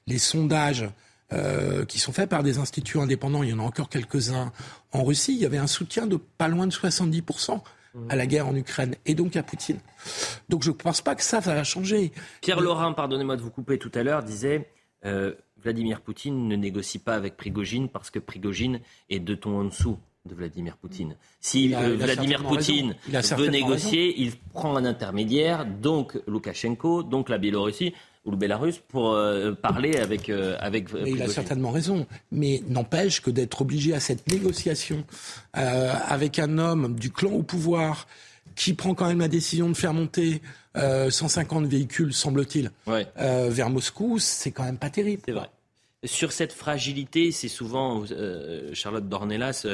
[0.09, 0.91] les sondages
[1.33, 4.51] euh, qui sont faits par des instituts indépendants, il y en a encore quelques-uns
[4.91, 7.61] en Russie, il y avait un soutien de pas loin de 70%
[8.09, 9.79] à la guerre en Ukraine et donc à Poutine.
[10.49, 12.13] Donc je ne pense pas que ça, va changer.
[12.41, 14.73] Pierre Laurin, pardonnez-moi de vous couper tout à l'heure, disait
[15.05, 19.65] euh, Vladimir Poutine ne négocie pas avec Prigogine parce que Prigogine est deux tons en
[19.65, 21.17] dessous de Vladimir Poutine.
[21.41, 27.95] Si euh, Vladimir Poutine veut négocier, il prend un intermédiaire, donc Loukachenko, donc la Biélorussie
[28.25, 30.89] ou le Bélarus pour euh, parler avec euh, avec.
[31.07, 35.05] il a certainement raison, mais n'empêche que d'être obligé à cette négociation
[35.53, 38.07] avec un homme du clan au pouvoir
[38.55, 40.43] qui prend quand même la décision de faire monter
[40.77, 42.71] 150 véhicules, semble-t-il,
[43.17, 45.23] vers Moscou, c'est quand même pas terrible.
[45.25, 45.49] C'est vrai.
[46.05, 48.05] Sur cette fragilité, c'est souvent
[48.73, 49.67] Charlotte Dornelas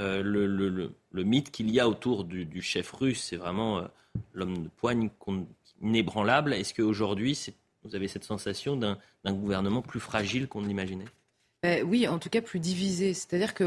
[0.00, 3.82] euh, le, mythe qu'il y a autour du, chef russe, c'est vraiment euh,
[4.32, 5.10] l'homme de poigne
[5.82, 6.54] inébranlable.
[6.54, 7.38] Est-ce qu'aujourd'hui,
[7.84, 8.98] vous avez cette sensation d'un
[9.32, 11.06] gouvernement plus fragile qu'on l'imaginait
[11.64, 13.14] ben oui, en tout cas plus divisé.
[13.14, 13.64] C'est-à-dire que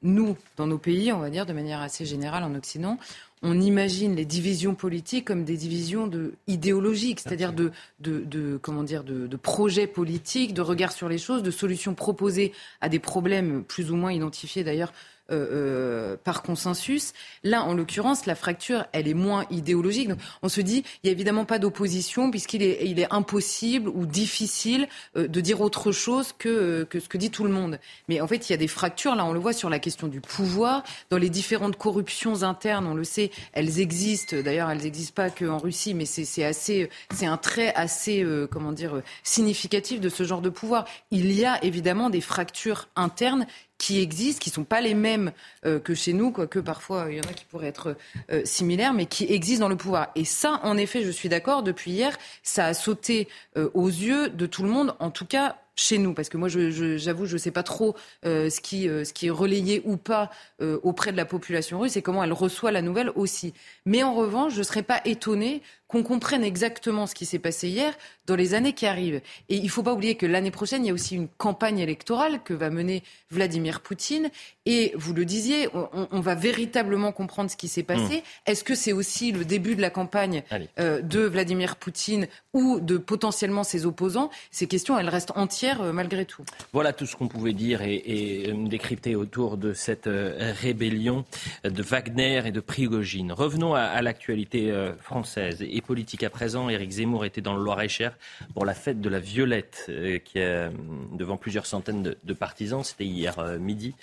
[0.00, 2.98] nous, dans nos pays, on va dire de manière assez générale en Occident,
[3.44, 9.04] on imagine les divisions politiques comme des divisions de, idéologiques, c'est-à-dire de, de, comment dire,
[9.04, 13.62] de, de projets politiques, de regard sur les choses, de solutions proposées à des problèmes
[13.62, 14.92] plus ou moins identifiés d'ailleurs
[15.30, 17.14] euh, euh, par consensus.
[17.44, 20.08] Là, en l'occurrence, la fracture, elle est moins idéologique.
[20.08, 23.88] Donc, on se dit, il n'y a évidemment pas d'opposition puisqu'il est, il est impossible
[23.88, 27.78] ou difficile euh, de dire autre chose que, que ce que dit tout le monde.
[28.10, 29.14] Mais en fait, il y a des fractures.
[29.14, 32.86] Là, on le voit sur la question du pouvoir, dans les différentes corruptions internes.
[32.86, 34.36] On le sait, elles existent.
[34.42, 39.02] D'ailleurs, elles n'existent pas qu'en Russie, mais c'est assez, c'est un trait assez, comment dire,
[39.22, 40.86] significatif de ce genre de pouvoir.
[41.10, 43.46] Il y a évidemment des fractures internes
[43.84, 45.32] qui existent, qui ne sont pas les mêmes
[45.66, 47.96] euh, que chez nous, quoique parfois il y en a qui pourraient être
[48.32, 50.08] euh, similaires, mais qui existent dans le pouvoir.
[50.14, 54.30] Et ça, en effet, je suis d'accord, depuis hier, ça a sauté euh, aux yeux
[54.30, 57.38] de tout le monde, en tout cas chez nous Parce que moi, j'avoue, je ne
[57.38, 62.02] sais pas trop ce, qui, est relayé ou pas auprès de la population russe et
[62.02, 63.54] comment elle reçoit la nouvelle aussi.
[63.84, 67.68] Mais en revanche, je ne serais pas étonnée qu'on comprenne exactement ce qui s'est passé
[67.68, 67.94] hier
[68.26, 69.20] dans les années qui arrivent.
[69.48, 71.78] Et il ne faut pas oublier que l'année prochaine, il y a aussi une campagne
[71.78, 74.30] électorale que va mener Vladimir Poutine.
[74.66, 78.18] Et vous le disiez, on, on va véritablement comprendre ce qui s'est passé.
[78.18, 78.50] Mmh.
[78.50, 80.42] Est-ce que c'est aussi le début de la campagne
[80.78, 84.30] de Vladimir Poutine ou de potentiellement ses opposants?
[84.50, 86.44] Ces questions, elles restent entières euh, malgré tout.
[86.72, 91.24] Voilà tout ce qu'on pouvait dire et, euh, décrypter autour de cette euh, rébellion
[91.64, 93.32] de Wagner et de Prigogine.
[93.32, 96.68] Revenons à, l'actualité française et politique à présent.
[96.68, 98.16] Éric Zemmour était dans le Loir-et-Cher
[98.54, 99.90] pour la fête de la Violette,
[100.24, 100.70] qui est
[101.12, 102.82] devant plusieurs centaines de, partisans.
[102.84, 103.94] C'était hier midi.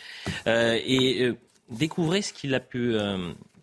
[0.45, 1.31] et
[1.69, 2.95] découvrez ce qu'il a pu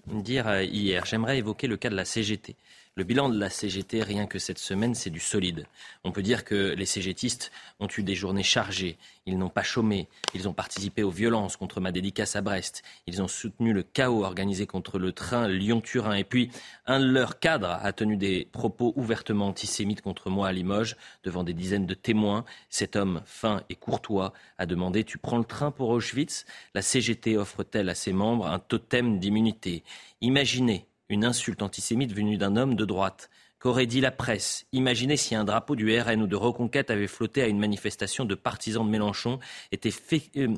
[0.07, 1.05] dire hier.
[1.07, 2.57] J'aimerais évoquer le cas de la CGT.
[2.99, 5.67] Le bilan de la CGT, rien que cette semaine, c'est du solide.
[6.03, 8.99] On peut dire que les CGTistes ont eu des journées chargées.
[9.25, 10.09] Ils n'ont pas chômé.
[10.35, 12.83] Ils ont participé aux violences contre ma dédicace à Brest.
[13.07, 16.15] Ils ont soutenu le chaos organisé contre le train Lyon-Turin.
[16.15, 16.51] Et puis,
[16.87, 21.45] un de leurs cadres a tenu des propos ouvertement antisémites contre moi à Limoges, devant
[21.45, 22.45] des dizaines de témoins.
[22.69, 26.47] Cet homme, fin et courtois, a demandé Tu prends le train pour Auschwitz?
[26.75, 29.85] La CGT offre-t-elle à ses membres un totem d'immunité?
[30.21, 33.31] Imaginez une insulte antisémite venue d'un homme de droite.
[33.59, 34.67] Qu'aurait dit la presse?
[34.73, 38.37] Imaginez si un drapeau du RN ou de Reconquête avait flotté à une manifestation de
[38.37, 39.41] partisans de Mélenchon,
[39.73, 39.91] était
[40.37, 40.55] euh,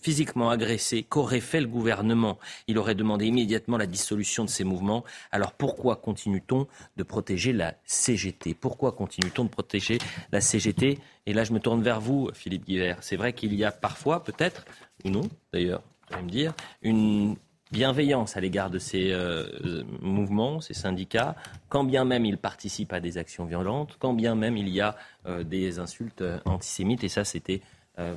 [0.00, 1.02] physiquement agressé.
[1.02, 2.38] Qu'aurait fait le gouvernement?
[2.66, 5.04] Il aurait demandé immédiatement la dissolution de ces mouvements.
[5.32, 9.98] Alors pourquoi continue-t-on de protéger la CGT Pourquoi continue-t-on de protéger
[10.32, 13.02] la CGT Et là, je me tourne vers vous, Philippe Guibert.
[13.02, 14.64] C'est vrai qu'il y a parfois, peut-être,
[15.04, 17.36] ou non d'ailleurs, vous allez me dire, une
[17.70, 21.36] bienveillance à l'égard de ces euh, mouvements, ces syndicats,
[21.68, 24.96] quand bien même ils participent à des actions violentes, quand bien même il y a
[25.26, 27.62] euh, des insultes euh, antisémites, et ça c'était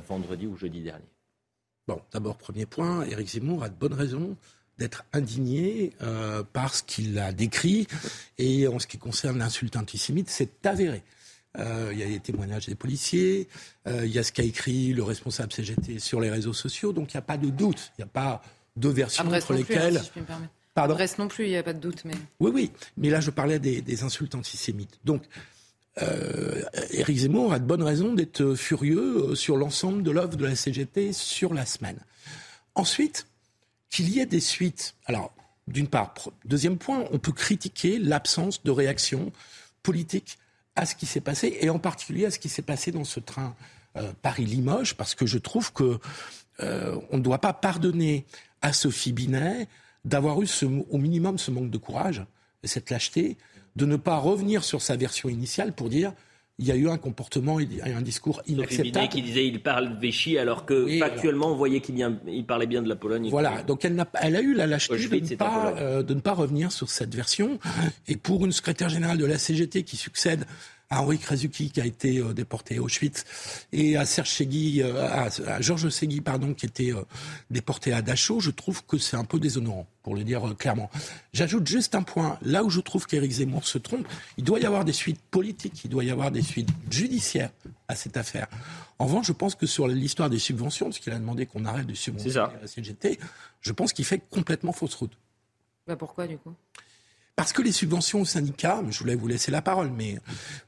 [0.08, 1.04] vendredi ou jeudi dernier.
[1.86, 4.34] Bon, d'abord, premier point, Éric Zemmour a de bonnes raisons
[4.78, 5.92] d'être indigné
[6.54, 7.86] par ce qu'il a décrit,
[8.38, 11.02] et en ce qui concerne l'insulte antisémite, c'est avéré.
[11.58, 13.46] Il y a les témoignages des policiers,
[13.86, 17.18] il y a ce qu'a écrit le responsable CGT sur les réseaux sociaux, donc il
[17.18, 18.40] n'y a pas de doute, il n'y a pas
[18.76, 20.00] deux versions entre lesquelles.
[20.02, 20.20] si
[20.74, 22.04] Pardon Brest non plus, il n'y a pas de doute.
[22.04, 22.14] Mais...
[22.40, 22.70] Oui, oui.
[22.96, 24.98] Mais là, je parlais des, insultes antisémites.
[25.04, 25.22] Donc,
[26.02, 30.44] euh, Éric Zemmour a de bonnes raisons d'être furieux euh, sur l'ensemble de l'œuvre de
[30.44, 31.98] la CGT sur la semaine.
[32.74, 33.28] Ensuite,
[33.90, 34.96] qu'il y ait des suites.
[35.06, 35.32] Alors,
[35.68, 36.12] d'une part,
[36.44, 39.32] deuxième point, on peut critiquer l'absence de réaction
[39.84, 40.38] politique
[40.74, 43.20] à ce qui s'est passé, et en particulier à ce qui s'est passé dans ce
[43.20, 43.54] train
[43.96, 46.00] euh, Paris-Limoges, parce que je trouve que
[46.60, 48.26] euh, on ne doit pas pardonner
[48.64, 49.68] à Sophie Binet
[50.06, 50.46] d'avoir eu
[50.90, 52.24] au minimum ce manque de courage
[52.62, 53.36] et cette lâcheté,
[53.76, 56.12] de ne pas revenir sur sa version initiale pour dire
[56.58, 58.92] il y a eu un comportement et un discours inacceptable.
[58.92, 62.88] Binet qui disait il parle Vichy alors que factuellement on voyait qu'il parlait bien de
[62.88, 63.28] la Pologne.
[63.28, 66.20] Voilà, donc elle a, elle a eu la lâcheté de ne, pas, euh, de ne
[66.20, 67.58] pas revenir sur cette version.
[68.06, 70.46] Et pour une secrétaire générale de la CGT qui succède
[70.94, 73.24] à Henri Krasuki qui a été euh, déporté à Auschwitz
[73.72, 77.02] et à Serge Segui, euh, à, Georges Segui pardon qui était euh,
[77.50, 80.90] déporté à Dachau, je trouve que c'est un peu déshonorant pour le dire clairement.
[81.32, 84.66] J'ajoute juste un point, là où je trouve qu'Éric Zemmour se trompe, il doit y
[84.66, 87.50] avoir des suites politiques, il doit y avoir des suites judiciaires
[87.88, 88.46] à cette affaire.
[88.98, 91.86] En revanche, je pense que sur l'histoire des subventions, parce qu'il a demandé qu'on arrête
[91.86, 93.18] de subventionner la CGT,
[93.60, 95.12] je pense qu'il fait complètement fausse route.
[95.86, 96.54] Bah pourquoi du coup?
[97.36, 100.18] Parce que les subventions aux syndicats, je voulais vous laisser la parole, mais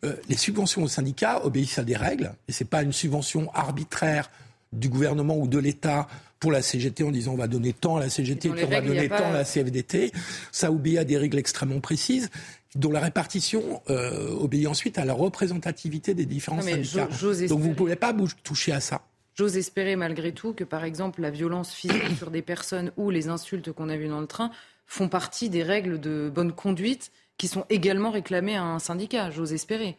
[0.05, 3.50] euh, les subventions aux syndicats obéissent à des règles, et ce n'est pas une subvention
[3.55, 4.31] arbitraire
[4.72, 6.09] du gouvernement ou de l'État
[6.40, 8.81] pour la CGT en disant on va donner tant à la CGT, puis on va
[8.81, 10.12] donner tant à la CFDT.
[10.52, 12.31] Ça obéit à des règles extrêmement précises
[12.74, 17.09] dont la répartition euh, obéit ensuite à la représentativité des différents syndicats.
[17.48, 19.02] Donc vous ne pouvez pas toucher à ça.
[19.35, 23.29] J'ose espérer malgré tout que, par exemple, la violence physique sur des personnes ou les
[23.29, 24.50] insultes qu'on a vues dans le train
[24.87, 29.53] font partie des règles de bonne conduite qui sont également réclamées à un syndicat, j'ose
[29.53, 29.96] espérer.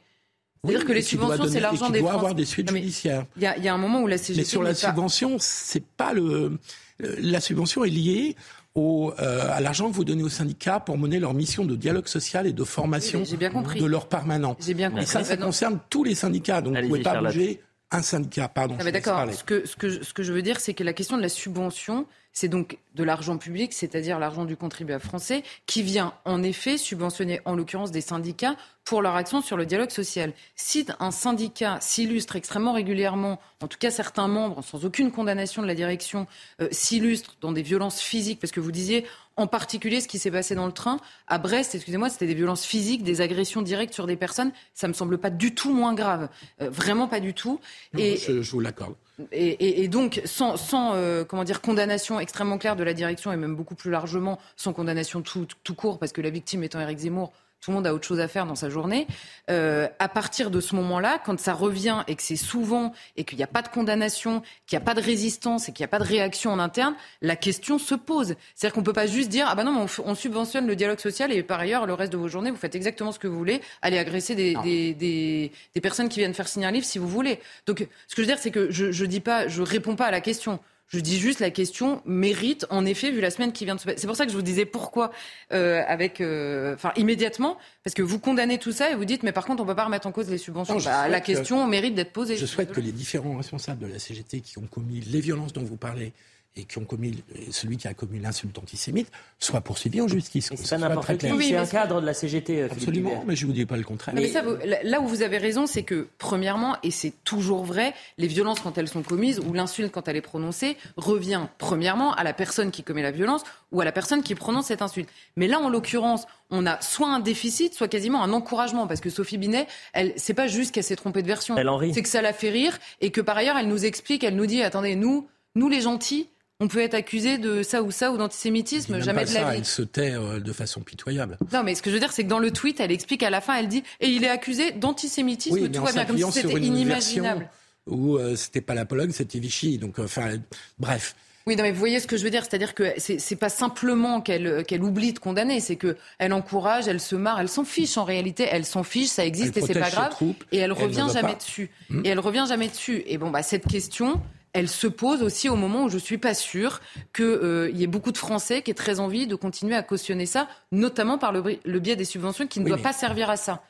[0.64, 2.20] C'est-à-dire que les subventions, c'est l'argent des doit Français.
[2.20, 3.26] avoir des suites judiciaires.
[3.38, 4.76] Il y, a, il y a un moment où la CGT Mais sur la pas-
[4.76, 6.58] subvention, c'est pas le.
[7.00, 8.36] La subvention est liée
[8.74, 12.08] au, euh, à l'argent que vous donnez aux syndicats pour mener leur mission de dialogue
[12.08, 13.80] social et de formation Oui, j'ai bien compris.
[13.80, 14.58] de leurs permanents.
[14.60, 15.06] J'ai bien Et compris.
[15.06, 15.46] ça, ça non.
[15.48, 16.62] concerne tous les syndicats.
[16.62, 17.34] Donc vous ne pouvez pas Charlotte.
[17.34, 17.62] bouger
[17.92, 18.48] un syndicat.
[18.50, 18.76] Pardon.
[18.80, 19.32] Ah, d'accord.
[19.32, 21.30] Ce que, ce, que, ce que je veux dire, c'est que la question de la
[21.30, 22.08] subvention,
[22.40, 27.42] c'est donc de l'argent public, c'est-à-dire l'argent du contribuable français, qui vient en effet subventionner,
[27.46, 30.34] en l'occurrence, des syndicats pour leur action sur le dialogue social.
[30.56, 35.68] Si un syndicat s'illustre extrêmement régulièrement, en tout cas certains membres, sans aucune condamnation de
[35.68, 36.28] la direction,
[36.62, 39.08] euh, s'illustrent dans des violences physiques, parce que vous disiez
[39.38, 42.66] en particulier ce qui s'est passé dans le train à Brest, excusez-moi, c'était des violences
[42.66, 46.28] physiques, des agressions directes sur des personnes, ça me semble pas du tout moins grave,
[46.62, 47.60] Euh, vraiment pas du tout.
[47.94, 48.96] Non, Et, je, je vous l'accorde.
[49.32, 53.32] et, et- et donc, sans, sans euh, comment dire, condamnation extrêmement claire de la direction
[53.32, 56.80] et même beaucoup plus largement sans condamnation tout, tout court, parce que la victime étant
[56.80, 57.32] Éric Zemmour,
[57.62, 59.08] tout le monde a autre chose à faire dans sa journée.
[59.50, 63.38] Euh, à partir de ce moment-là, quand ça revient et que c'est souvent et qu'il
[63.38, 65.90] n'y a pas de condamnation, qu'il n'y a pas de résistance et qu'il n'y a
[65.90, 68.36] pas de réaction en interne, la question se pose.
[68.56, 71.00] C'est-à-dire qu'on ne peut pas juste dire ah ben non, mais on, subventionne le dialogue
[71.00, 73.38] social et par ailleurs le reste de vos journées vous faites exactement ce que vous
[73.38, 76.98] voulez, allez agresser des, des, des, des personnes qui viennent faire signer un livre si
[77.00, 77.40] vous voulez.
[77.66, 80.06] Donc ce que je veux dire, c'est que je, je dis pas, je réponds pas
[80.06, 80.60] à la question.
[80.90, 83.86] Je dis juste la question mérite, en effet, vu la semaine qui vient de se
[83.86, 83.98] passer.
[83.98, 85.12] C'est pour ça que je vous disais pourquoi,
[85.52, 89.34] euh, avec, euh, enfin immédiatement, parce que vous condamnez tout ça et vous dites, mais
[89.34, 90.76] par contre, on peut pas remettre en cause les subventions.
[90.76, 92.38] Non, Bah, la que- question mérite d'être posée.
[92.38, 95.64] Je souhaite que les différents responsables de la CGT qui ont commis les violences dont
[95.64, 96.14] vous parlez
[96.58, 100.50] et qui ont commis celui qui a commis l'insulte antisémite soient poursuivis en justice.
[100.50, 101.32] C'est pas soit n'importe qui.
[101.32, 102.62] Oui, c'est un cadre de la CGT.
[102.62, 104.16] euh, Philippe Absolument, mais je ne vous dis pas le contraire.
[104.16, 104.42] Mais ça,
[104.84, 108.78] là où vous avez raison, c'est que, premièrement, et c'est toujours vrai, les violences quand
[108.78, 112.84] elles sont commises ou l'insulte quand elle est prononcée revient, premièrement, à la personne qui
[112.84, 115.10] commet la violence ou à la personne qui prononce cette insulte.
[115.36, 119.10] Mais là, en l'occurrence, on a soit un déficit, soit quasiment un encouragement, parce que
[119.10, 121.56] Sophie Binet, elle, c'est pas juste qu'elle s'est trompée de version.
[121.58, 121.94] Elle en rit.
[121.94, 124.46] C'est que ça la fait rire et que par ailleurs, elle nous explique, elle nous
[124.46, 126.30] dit, attendez, nous, nous les gentils,
[126.60, 129.58] on peut être accusés de ça ou ça ou d'antisémitisme, jamais de ça, la vie.
[129.60, 131.38] Elle se tait euh, de façon pitoyable.
[131.54, 133.30] Non, mais ce que je veux dire, c'est que dans le tweet, elle explique à
[133.30, 136.32] la fin, elle dit et il est accusé d'antisémitisme, Oui, tout va bien, comme si
[136.42, 137.50] c'était inimaginable.
[137.86, 139.78] où euh, c'était pas la Pologne, c'était Vichy.
[139.78, 140.32] Donc, euh, enfin,
[140.80, 141.16] bref.
[141.46, 144.20] Oui, non, mais vous voyez ce que je veux dire, c'est-à-dire que c'est pas simplement
[144.20, 147.98] qu'elle qu'elle oublie de condamner, c'est que elle encourage, elle se marre, elle s'en fiche
[147.98, 150.74] en réalité, elle s'en fiche, ça existe Elle et c'est pas grave, troupes, et elle
[150.74, 151.36] revient jamais pas.
[151.36, 151.70] dessus.
[151.90, 152.02] Hmm.
[152.04, 153.02] Et elle revient jamais dessus.
[153.06, 154.20] Et bon, bah cette question.
[154.58, 156.82] Elle se pose aussi au moment où je suis pas sûre
[157.14, 160.48] qu'il y ait beaucoup de Français qui aient très envie de continuer à cautionner ça,
[160.72, 163.62] notamment par le, biais des subventions qui ne Oui, doivent mais- pas servir à ça.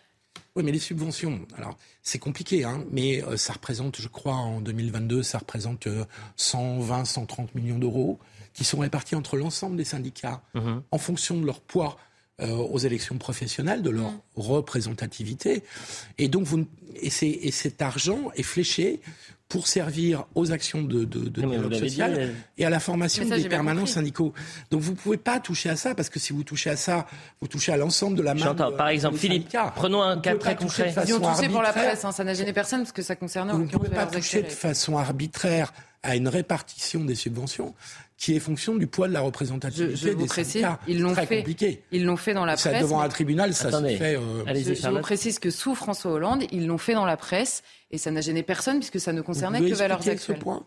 [0.55, 4.61] Oui, mais les subventions, alors c'est compliqué, hein, mais euh, ça représente, je crois, en
[4.61, 6.05] 2022, ça représente euh,
[6.37, 8.17] 120, 130 millions d'euros
[8.53, 10.83] qui sont répartis entre l'ensemble des syndicats Mhm.
[10.91, 11.97] en fonction de leur poids
[12.39, 15.63] euh, aux élections professionnelles, de leur représentativité.
[16.19, 16.65] Et donc, vous, ne-
[17.01, 18.99] et, c'est- et cet argent est fléché
[19.49, 23.47] pour servir aux actions de, de, dialogue dit, social et à la formation ça, des
[23.47, 23.93] permanents compris.
[23.93, 24.33] syndicaux.
[24.71, 27.07] Donc, vous pouvez pas toucher à ça parce que si vous touchez à ça,
[27.39, 28.43] vous touchez à l'ensemble de la main.
[28.43, 28.71] J'entends.
[28.71, 29.71] de- Par exemple, Philippe, syndicats.
[29.75, 30.93] prenons un Vous cas très concret.
[31.07, 33.53] Ils ont touché pour la presse, hein, ça n'a gêné personne parce que ça concernait
[33.53, 35.71] en Vous ne pouvez pas toucher de façon arbitraire
[36.03, 37.73] à une répartition des subventions
[38.17, 41.13] qui est fonction du poids de la représentativité Je- je vous des précise, ils l'ont
[41.13, 41.37] Très fait.
[41.39, 41.83] compliqué.
[41.91, 42.81] Ils l'ont fait dans la Ça, presse.
[42.81, 43.93] devant mais- un tribunal, ça Attendez.
[43.93, 44.15] se fait.
[44.15, 45.01] euh, Allez-y, Je, je vous Charlotte.
[45.03, 48.41] précise que sous François Hollande, ils l'ont fait dans la presse et ça n'a gêné
[48.43, 50.39] personne puisque ça ne concernait que Valeurs expliquer ce Actuelles.
[50.39, 50.65] point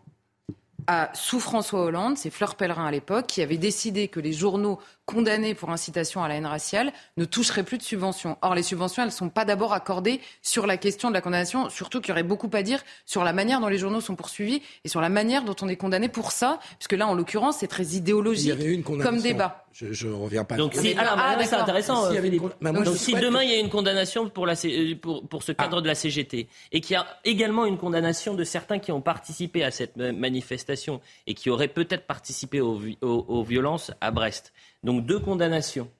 [0.87, 4.79] À, sous François Hollande, c'est Fleur Pellerin à l'époque qui avait décidé que les journaux
[5.11, 8.39] condamnés pour incitation à la haine raciale ne toucheraient plus de subventions.
[8.43, 11.69] Or, les subventions, elles ne sont pas d'abord accordées sur la question de la condamnation,
[11.69, 14.63] surtout qu'il y aurait beaucoup à dire sur la manière dont les journaux sont poursuivis
[14.85, 17.67] et sur la manière dont on est condamné pour ça, puisque là, en l'occurrence, c'est
[17.69, 19.11] très Il y idéologique avait une condamnation.
[19.13, 19.65] comme débat.
[19.73, 20.57] Je ne reviens pas.
[20.57, 22.05] Donc, si, alors, Ah, c'est intéressant.
[22.07, 24.29] Euh, avait con- bah, moi, Donc, je si demain que- il y a une condamnation
[24.29, 27.67] pour, la, C- pour, pour ce cadre de la CGT et qu'il y a également
[27.67, 32.07] une condamnation de certains qui ont participé à cette ma- manifestation et qui auraient peut-être
[32.07, 34.53] participé aux, vi- aux- aux violences à Brest,
[34.83, 35.91] donc deux condamnations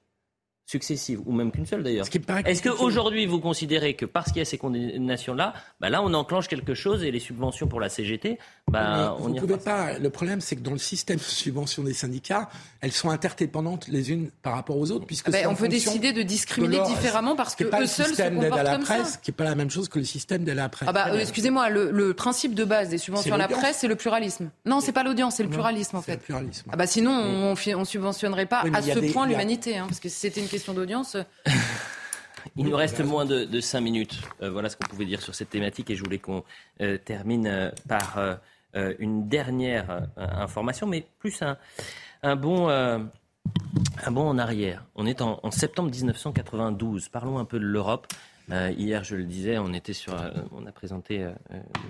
[0.71, 2.07] successives, ou même qu'une seule d'ailleurs.
[2.45, 6.47] Est-ce qu'aujourd'hui vous considérez que parce qu'il y a ces condamnations-là, bah là on enclenche
[6.47, 8.39] quelque chose et les subventions pour la CGT,
[8.71, 9.97] bah, on vous y pouvez pas.
[9.99, 12.49] Le problème, c'est que dans le système de subvention des syndicats,
[12.79, 16.13] elles sont interdépendantes les unes par rapport aux autres, puisque Ah en on peut décider
[16.13, 18.45] de discriminer de leur- différemment parce que C'est pas eux le seuls se système d'aide
[18.45, 19.17] à comportent la comme presse, ça.
[19.21, 20.87] qui est pas la même chose que le système d'aide à la presse.
[20.89, 23.87] Ah bah, euh, excusez-moi, le, le principe de base des subventions à la presse, c'est
[23.87, 24.49] le pluralisme.
[24.65, 26.23] Non, c'est pas l'audience, c'est le pluralisme en C'est le fait.
[26.23, 26.69] pluralisme.
[26.71, 29.99] Ah bah sinon, on, on subventionnerait pas Oui, à ce des- point l'humanité, hein, parce
[29.99, 31.17] que si c'était une question d'audience,
[32.55, 34.19] Il nous reste moins de, cinq minutes.
[34.41, 36.43] Euh, voilà ce qu'on pouvait dire sur cette thématique et je voulais qu'on
[36.81, 38.19] euh, termine euh, par
[38.99, 41.57] une dernière information, mais plus un,
[42.23, 44.85] un bon, en arrière.
[44.95, 47.09] On est en, septembre 1992.
[47.09, 48.07] Parlons un peu de l'Europe.
[48.49, 50.15] Hier, je le disais, on était sur,
[50.53, 51.29] on a présenté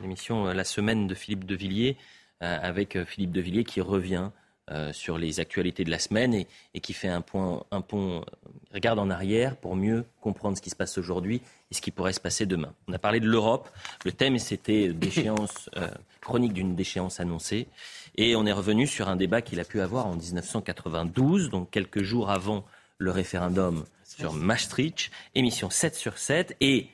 [0.01, 1.97] l'émission La semaine de Philippe de Villiers
[2.39, 4.31] avec Philippe de Villiers qui revient
[4.69, 8.99] euh, sur les actualités de la semaine et, qui fait un point, pont, euh, regarde
[8.99, 11.41] en arrière pour mieux comprendre ce qui se passe aujourd'hui
[11.71, 12.71] et ce qui pourrait se passer demain.
[12.87, 13.69] On a parlé de l'Europe.
[14.05, 15.89] Le thème c'était déchéance, euh,
[16.21, 17.67] chronique d'une déchéance annoncée.
[18.15, 22.03] Et on est revenu sur un débat qu'il a pu avoir en 1992, donc quelques
[22.03, 22.63] jours avant
[22.97, 26.55] le référendum sur Maastricht, émission 7 sur 7.
[26.61, 26.87] Et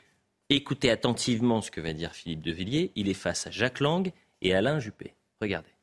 [0.50, 2.92] écoutez attentivement ce que va dire Philippe de Villiers.
[2.96, 4.12] Il est face à Jacques Lang
[4.42, 5.14] et Alain Juppé.
[5.42, 5.77] Regardez.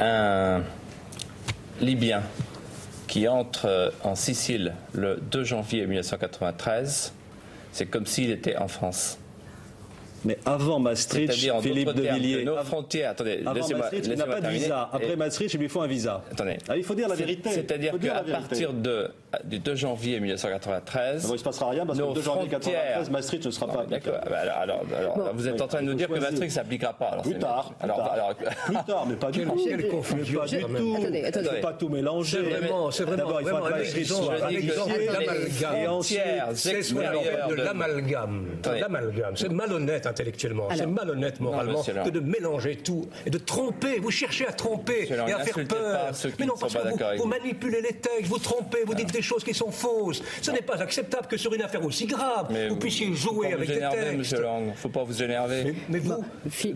[0.00, 0.62] Un
[1.80, 2.22] Libyen
[3.06, 7.12] qui entre en Sicile le 2 janvier 1993,
[7.72, 9.18] c'est comme s'il était en France.
[10.24, 12.44] Mais avant Maastricht, Philippe de Villiers.
[12.44, 13.10] nos frontières.
[13.10, 14.64] Attendez, laissez-moi Maastricht, il n'a laissez-moi pas de terminer.
[14.64, 14.90] visa.
[14.92, 16.24] Après Maastricht, il lui faut un visa.
[16.32, 16.56] Attendez.
[16.68, 17.50] Ah, il faut dire la vérité.
[17.50, 19.10] C'est-à-dire qu'à partir de,
[19.44, 22.22] du 2 janvier 1993, Ah bon, il ne se passera rien parce que le 2
[22.22, 24.14] janvier frontières- 1993, Maastricht ne sera pas D'accord.
[24.22, 25.24] Ah bah alors, alors, alors, Bon.
[25.34, 26.14] vous êtes en train de nous dire que.
[26.14, 27.06] Maastricht ne s'appliquera pas.
[27.06, 28.12] Alors Plus tard, plus alors, tard.
[28.12, 28.34] alors-
[28.66, 29.64] Plus tard, mais pas du tout.
[29.64, 30.94] quelle Mais confusion, pas du tout.
[30.98, 31.48] Attendez, Il attendez.
[31.48, 32.38] faut pas tout mélanger.
[32.42, 34.34] C'est vraiment- c'est vraiment- D'abord, il faut vraiment que Maastricht soit.
[35.76, 36.20] Et ensuite,
[36.54, 38.46] C'est ce qu'on appelle de l'amalgame.
[38.80, 39.36] L'amalgame.
[39.36, 40.68] C'est malhonnête intellectuellement.
[40.74, 43.98] C'est malhonnête moralement que de mélanger tout et de tromper.
[44.00, 46.10] Vous cherchez à tromper et à faire peur.
[46.38, 47.26] Mais non, ne parce que vous.
[47.26, 50.22] manipulez les textes, vous trompez, vous dites des choses qui sont fausses.
[50.42, 53.68] Ce n'est pas acceptable que sur une affaire aussi grave, Mais vous puissiez jouer avec
[53.68, 54.16] vous des textes.
[54.16, 54.72] Monsieur Lang.
[54.76, 55.74] Faut pas vous énerver.
[55.88, 56.22] Mais vous,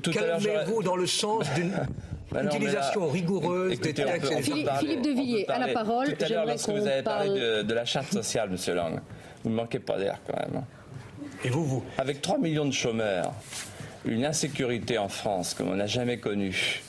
[0.02, 3.72] Tout à l'heure, j'aurais- calmez-vous dans le sens d'une Bah non, mais utilisation là, rigoureuse
[3.72, 4.32] écoutez, des on peut- textes.
[4.36, 6.06] on Philippe- parler- Philippe de Villiers, à la parole.
[6.06, 8.50] Tout à l'heure, J'aimerais lorsque vous qu'on avez parlé parle- de, de la charte sociale,
[8.50, 9.00] Monsieur Lang,
[9.44, 10.62] vous ne manquez pas d'air quand même.
[11.44, 13.32] Et vous, vous Avec 3 millions de chômeurs,
[14.04, 16.82] une insécurité en France comme on n'a jamais connue,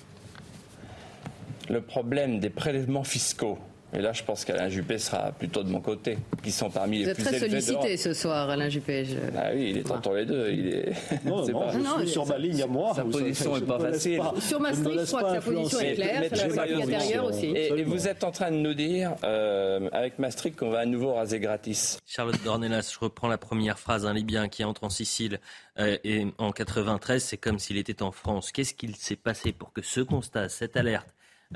[1.70, 3.60] le problème des prélèvements fiscaux,
[3.93, 7.03] et là je pense qu'Alain Juppé sera plutôt de mon côté, qui sont parmi Vous
[7.05, 7.81] les êtes plus très élevés d'Europe.
[7.83, 9.05] sollicité ce soir, Alain Juppé.
[9.05, 10.49] je- Ah oui, il est entre les deux.
[10.51, 10.91] Il est...
[11.25, 12.93] Non, non, pas- je Non, suis sur ma ligne à moi.
[12.95, 14.17] Sa Vous position je est pas facile.
[14.17, 16.21] pas- Sur je Maastricht, je laisse crois que sa position est claire.
[16.23, 17.45] C'est la très politique intérieure aussi.
[17.47, 20.85] Et, et vous êtes en train de nous dire, euh, avec Maastricht, qu'on va à
[20.85, 21.97] nouveau raser gratis.
[22.05, 24.05] Charlotte Dornelas, je reprends la première phrase.
[24.05, 25.39] Un Libyen qui entre en Sicile
[25.79, 28.51] euh, et en 93, c'est comme s'il était en France.
[28.51, 31.07] Qu'est-ce qu'il s'est passé pour que ce constat, cette alerte,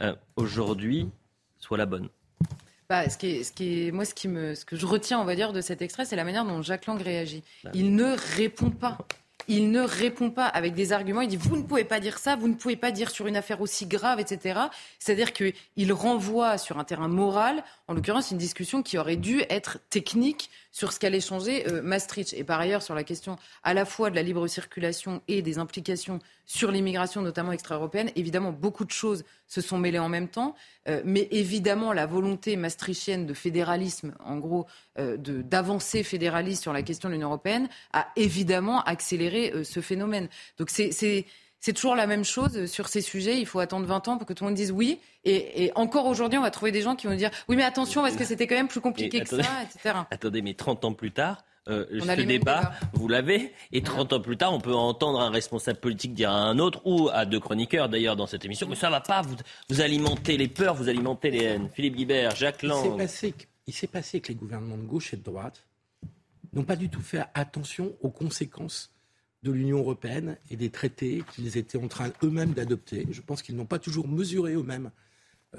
[0.01, 1.09] euh, aujourd'hui,
[1.59, 2.09] soit la bonne?
[2.89, 5.19] Bah, ce qui est, ce qui est, moi, ce, qui me, ce que je retiens,
[5.19, 7.43] on va dire, de cet extrait, c'est la manière dont Jacques Lang réagit.
[7.63, 7.71] Bah.
[7.73, 8.97] Il ne répond pas.
[9.47, 11.21] Il ne répond pas avec des arguments.
[11.21, 13.35] Il dit Vous ne pouvez pas dire ça, vous ne pouvez pas dire sur une
[13.35, 14.59] affaire aussi grave, etc.
[14.99, 19.79] C'est-à-dire qu'il renvoie sur un terrain moral, en l'occurrence, une discussion qui aurait dû être
[19.89, 22.33] technique sur ce qu'allait changer euh, Maastricht.
[22.33, 25.59] Et par ailleurs, sur la question à la fois de la libre circulation et des
[25.59, 30.55] implications sur l'immigration, notamment extra-européenne, évidemment, beaucoup de choses se sont mêlées en même temps.
[30.87, 34.65] Euh, mais évidemment, la volonté maastrichtienne de fédéralisme, en gros,
[34.97, 40.29] euh, d'avancée fédéraliste sur la question de l'Union européenne, a évidemment accéléré euh, ce phénomène.
[40.57, 41.25] Donc c'est-
[41.63, 43.39] c'est toujours la même chose sur ces sujets.
[43.39, 44.99] Il faut attendre 20 ans pour que tout le monde dise oui.
[45.23, 48.01] Et, et encore aujourd'hui, on va trouver des gens qui vont dire oui, mais attention,
[48.01, 49.43] parce que c'était quand même plus compliqué Et que attendez.
[49.43, 49.99] ça, etc.
[50.11, 54.35] Attendez, mais 30 ans plus tard, euh, ce débat, vous l'avez, et 30 ans plus
[54.35, 57.87] tard, on peut entendre un responsable politique dire à un autre, ou à deux chroniqueurs
[57.87, 59.37] d'ailleurs dans cette émission, que ça va pas, vous,
[59.69, 61.69] vous alimentez les peurs, vous alimentez les haines.
[61.73, 62.97] Philippe Guibert, Jacques Il s'est Lang.
[62.97, 63.33] passé,
[63.67, 65.65] il s'est passé que les gouvernements de gauche et de droite
[66.51, 68.92] n'ont pas du tout fait attention aux conséquences
[69.43, 73.05] de l'Union européenne et des traités qu'ils étaient en train eux-mêmes d'adopter.
[73.11, 74.89] Je pense qu'ils n'ont pas toujours mesuré eux-mêmes,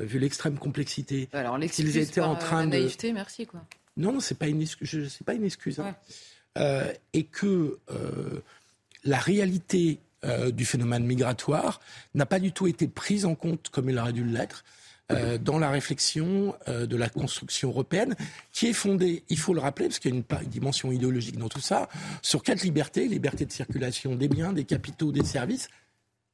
[0.00, 2.70] euh, vu l'extrême complexité, Alors, qu'ils étaient en euh, train la de...
[2.70, 3.46] naïveté, merci.
[3.46, 3.64] Quoi.
[3.96, 5.12] Non, c'est pas une excuse.
[5.12, 5.80] C'est pas une excuse.
[5.80, 5.84] hein.
[5.84, 5.94] Ouais.
[6.56, 8.40] Euh, et que euh,
[9.04, 10.00] la réalité
[10.54, 11.82] du phénomène migratoire
[12.14, 14.64] n'a pas du tout été prise en compte comme il aurait dû l'être
[15.12, 18.14] euh, dans la réflexion euh, de la construction européenne,
[18.52, 21.48] qui est fondée, il faut le rappeler, parce qu'il y a une, dimension idéologique dans
[21.48, 21.88] tout ça,
[22.22, 25.68] sur quatre libertés liberté de circulation des biens, des capitaux, des services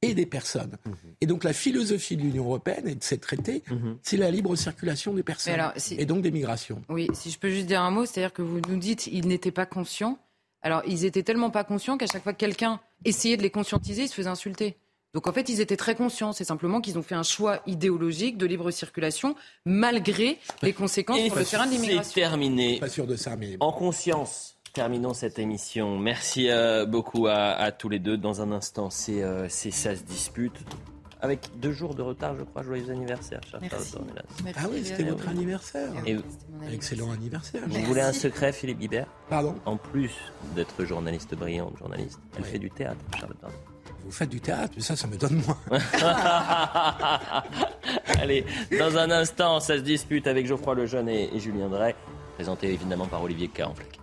[0.03, 0.77] et des personnes.
[1.21, 3.62] Et donc la philosophie de l'Union européenne et de ces traités,
[4.03, 6.81] c'est la libre circulation des personnes alors, si- et donc des migrations.
[6.89, 9.51] Oui, si je peux juste dire un mot, c'est-à-dire que vous nous dites ils n'étaient
[9.51, 10.18] pas conscients.
[10.62, 14.05] Alors, ils étaient tellement pas conscients qu'à chaque fois que quelqu'un essayait de les conscientiser,
[14.05, 14.77] ils se faisaient insulter.
[15.15, 16.33] Donc en fait, ils étaient très conscients.
[16.33, 19.35] C'est simplement qu'ils ont fait un choix idéologique de libre circulation
[19.65, 22.13] malgré les conséquences Et sur le terrain de c'est l'immigration.
[22.15, 22.79] terminé.
[22.79, 25.99] Pas sûr de ça, mais En conscience, terminons cette émission.
[25.99, 28.17] Merci euh, beaucoup à, à tous les deux.
[28.17, 30.55] Dans un instant, c'est euh, c'est ça se dispute.
[31.23, 32.63] Avec deux jours de retard, je crois.
[32.63, 33.77] Joyeux anniversaire, cher Merci.
[33.93, 34.23] Charles Dornelas.
[34.43, 35.91] Merci, Ah oui, c'était votre anniversaire.
[36.07, 36.17] Et.
[36.73, 37.61] Excellent anniversaire.
[37.67, 37.85] vous Merci.
[37.87, 39.07] voulez un secret, Philippe Guibert?
[39.29, 39.55] Pardon?
[39.67, 40.13] En plus
[40.55, 42.49] d'être journaliste brillante, journaliste, elle Oui.
[42.49, 43.61] fait du théâtre, Charlotte Dornelas.
[44.05, 45.59] Vous faites du théâtre, mais ça, ça me donne moins.
[48.20, 48.45] Allez,
[48.78, 51.95] dans un instant, ça se dispute avec Geoffroy Lejeune et, et Julien Drey,
[52.34, 54.00] présenté évidemment par Olivier Carenfleck.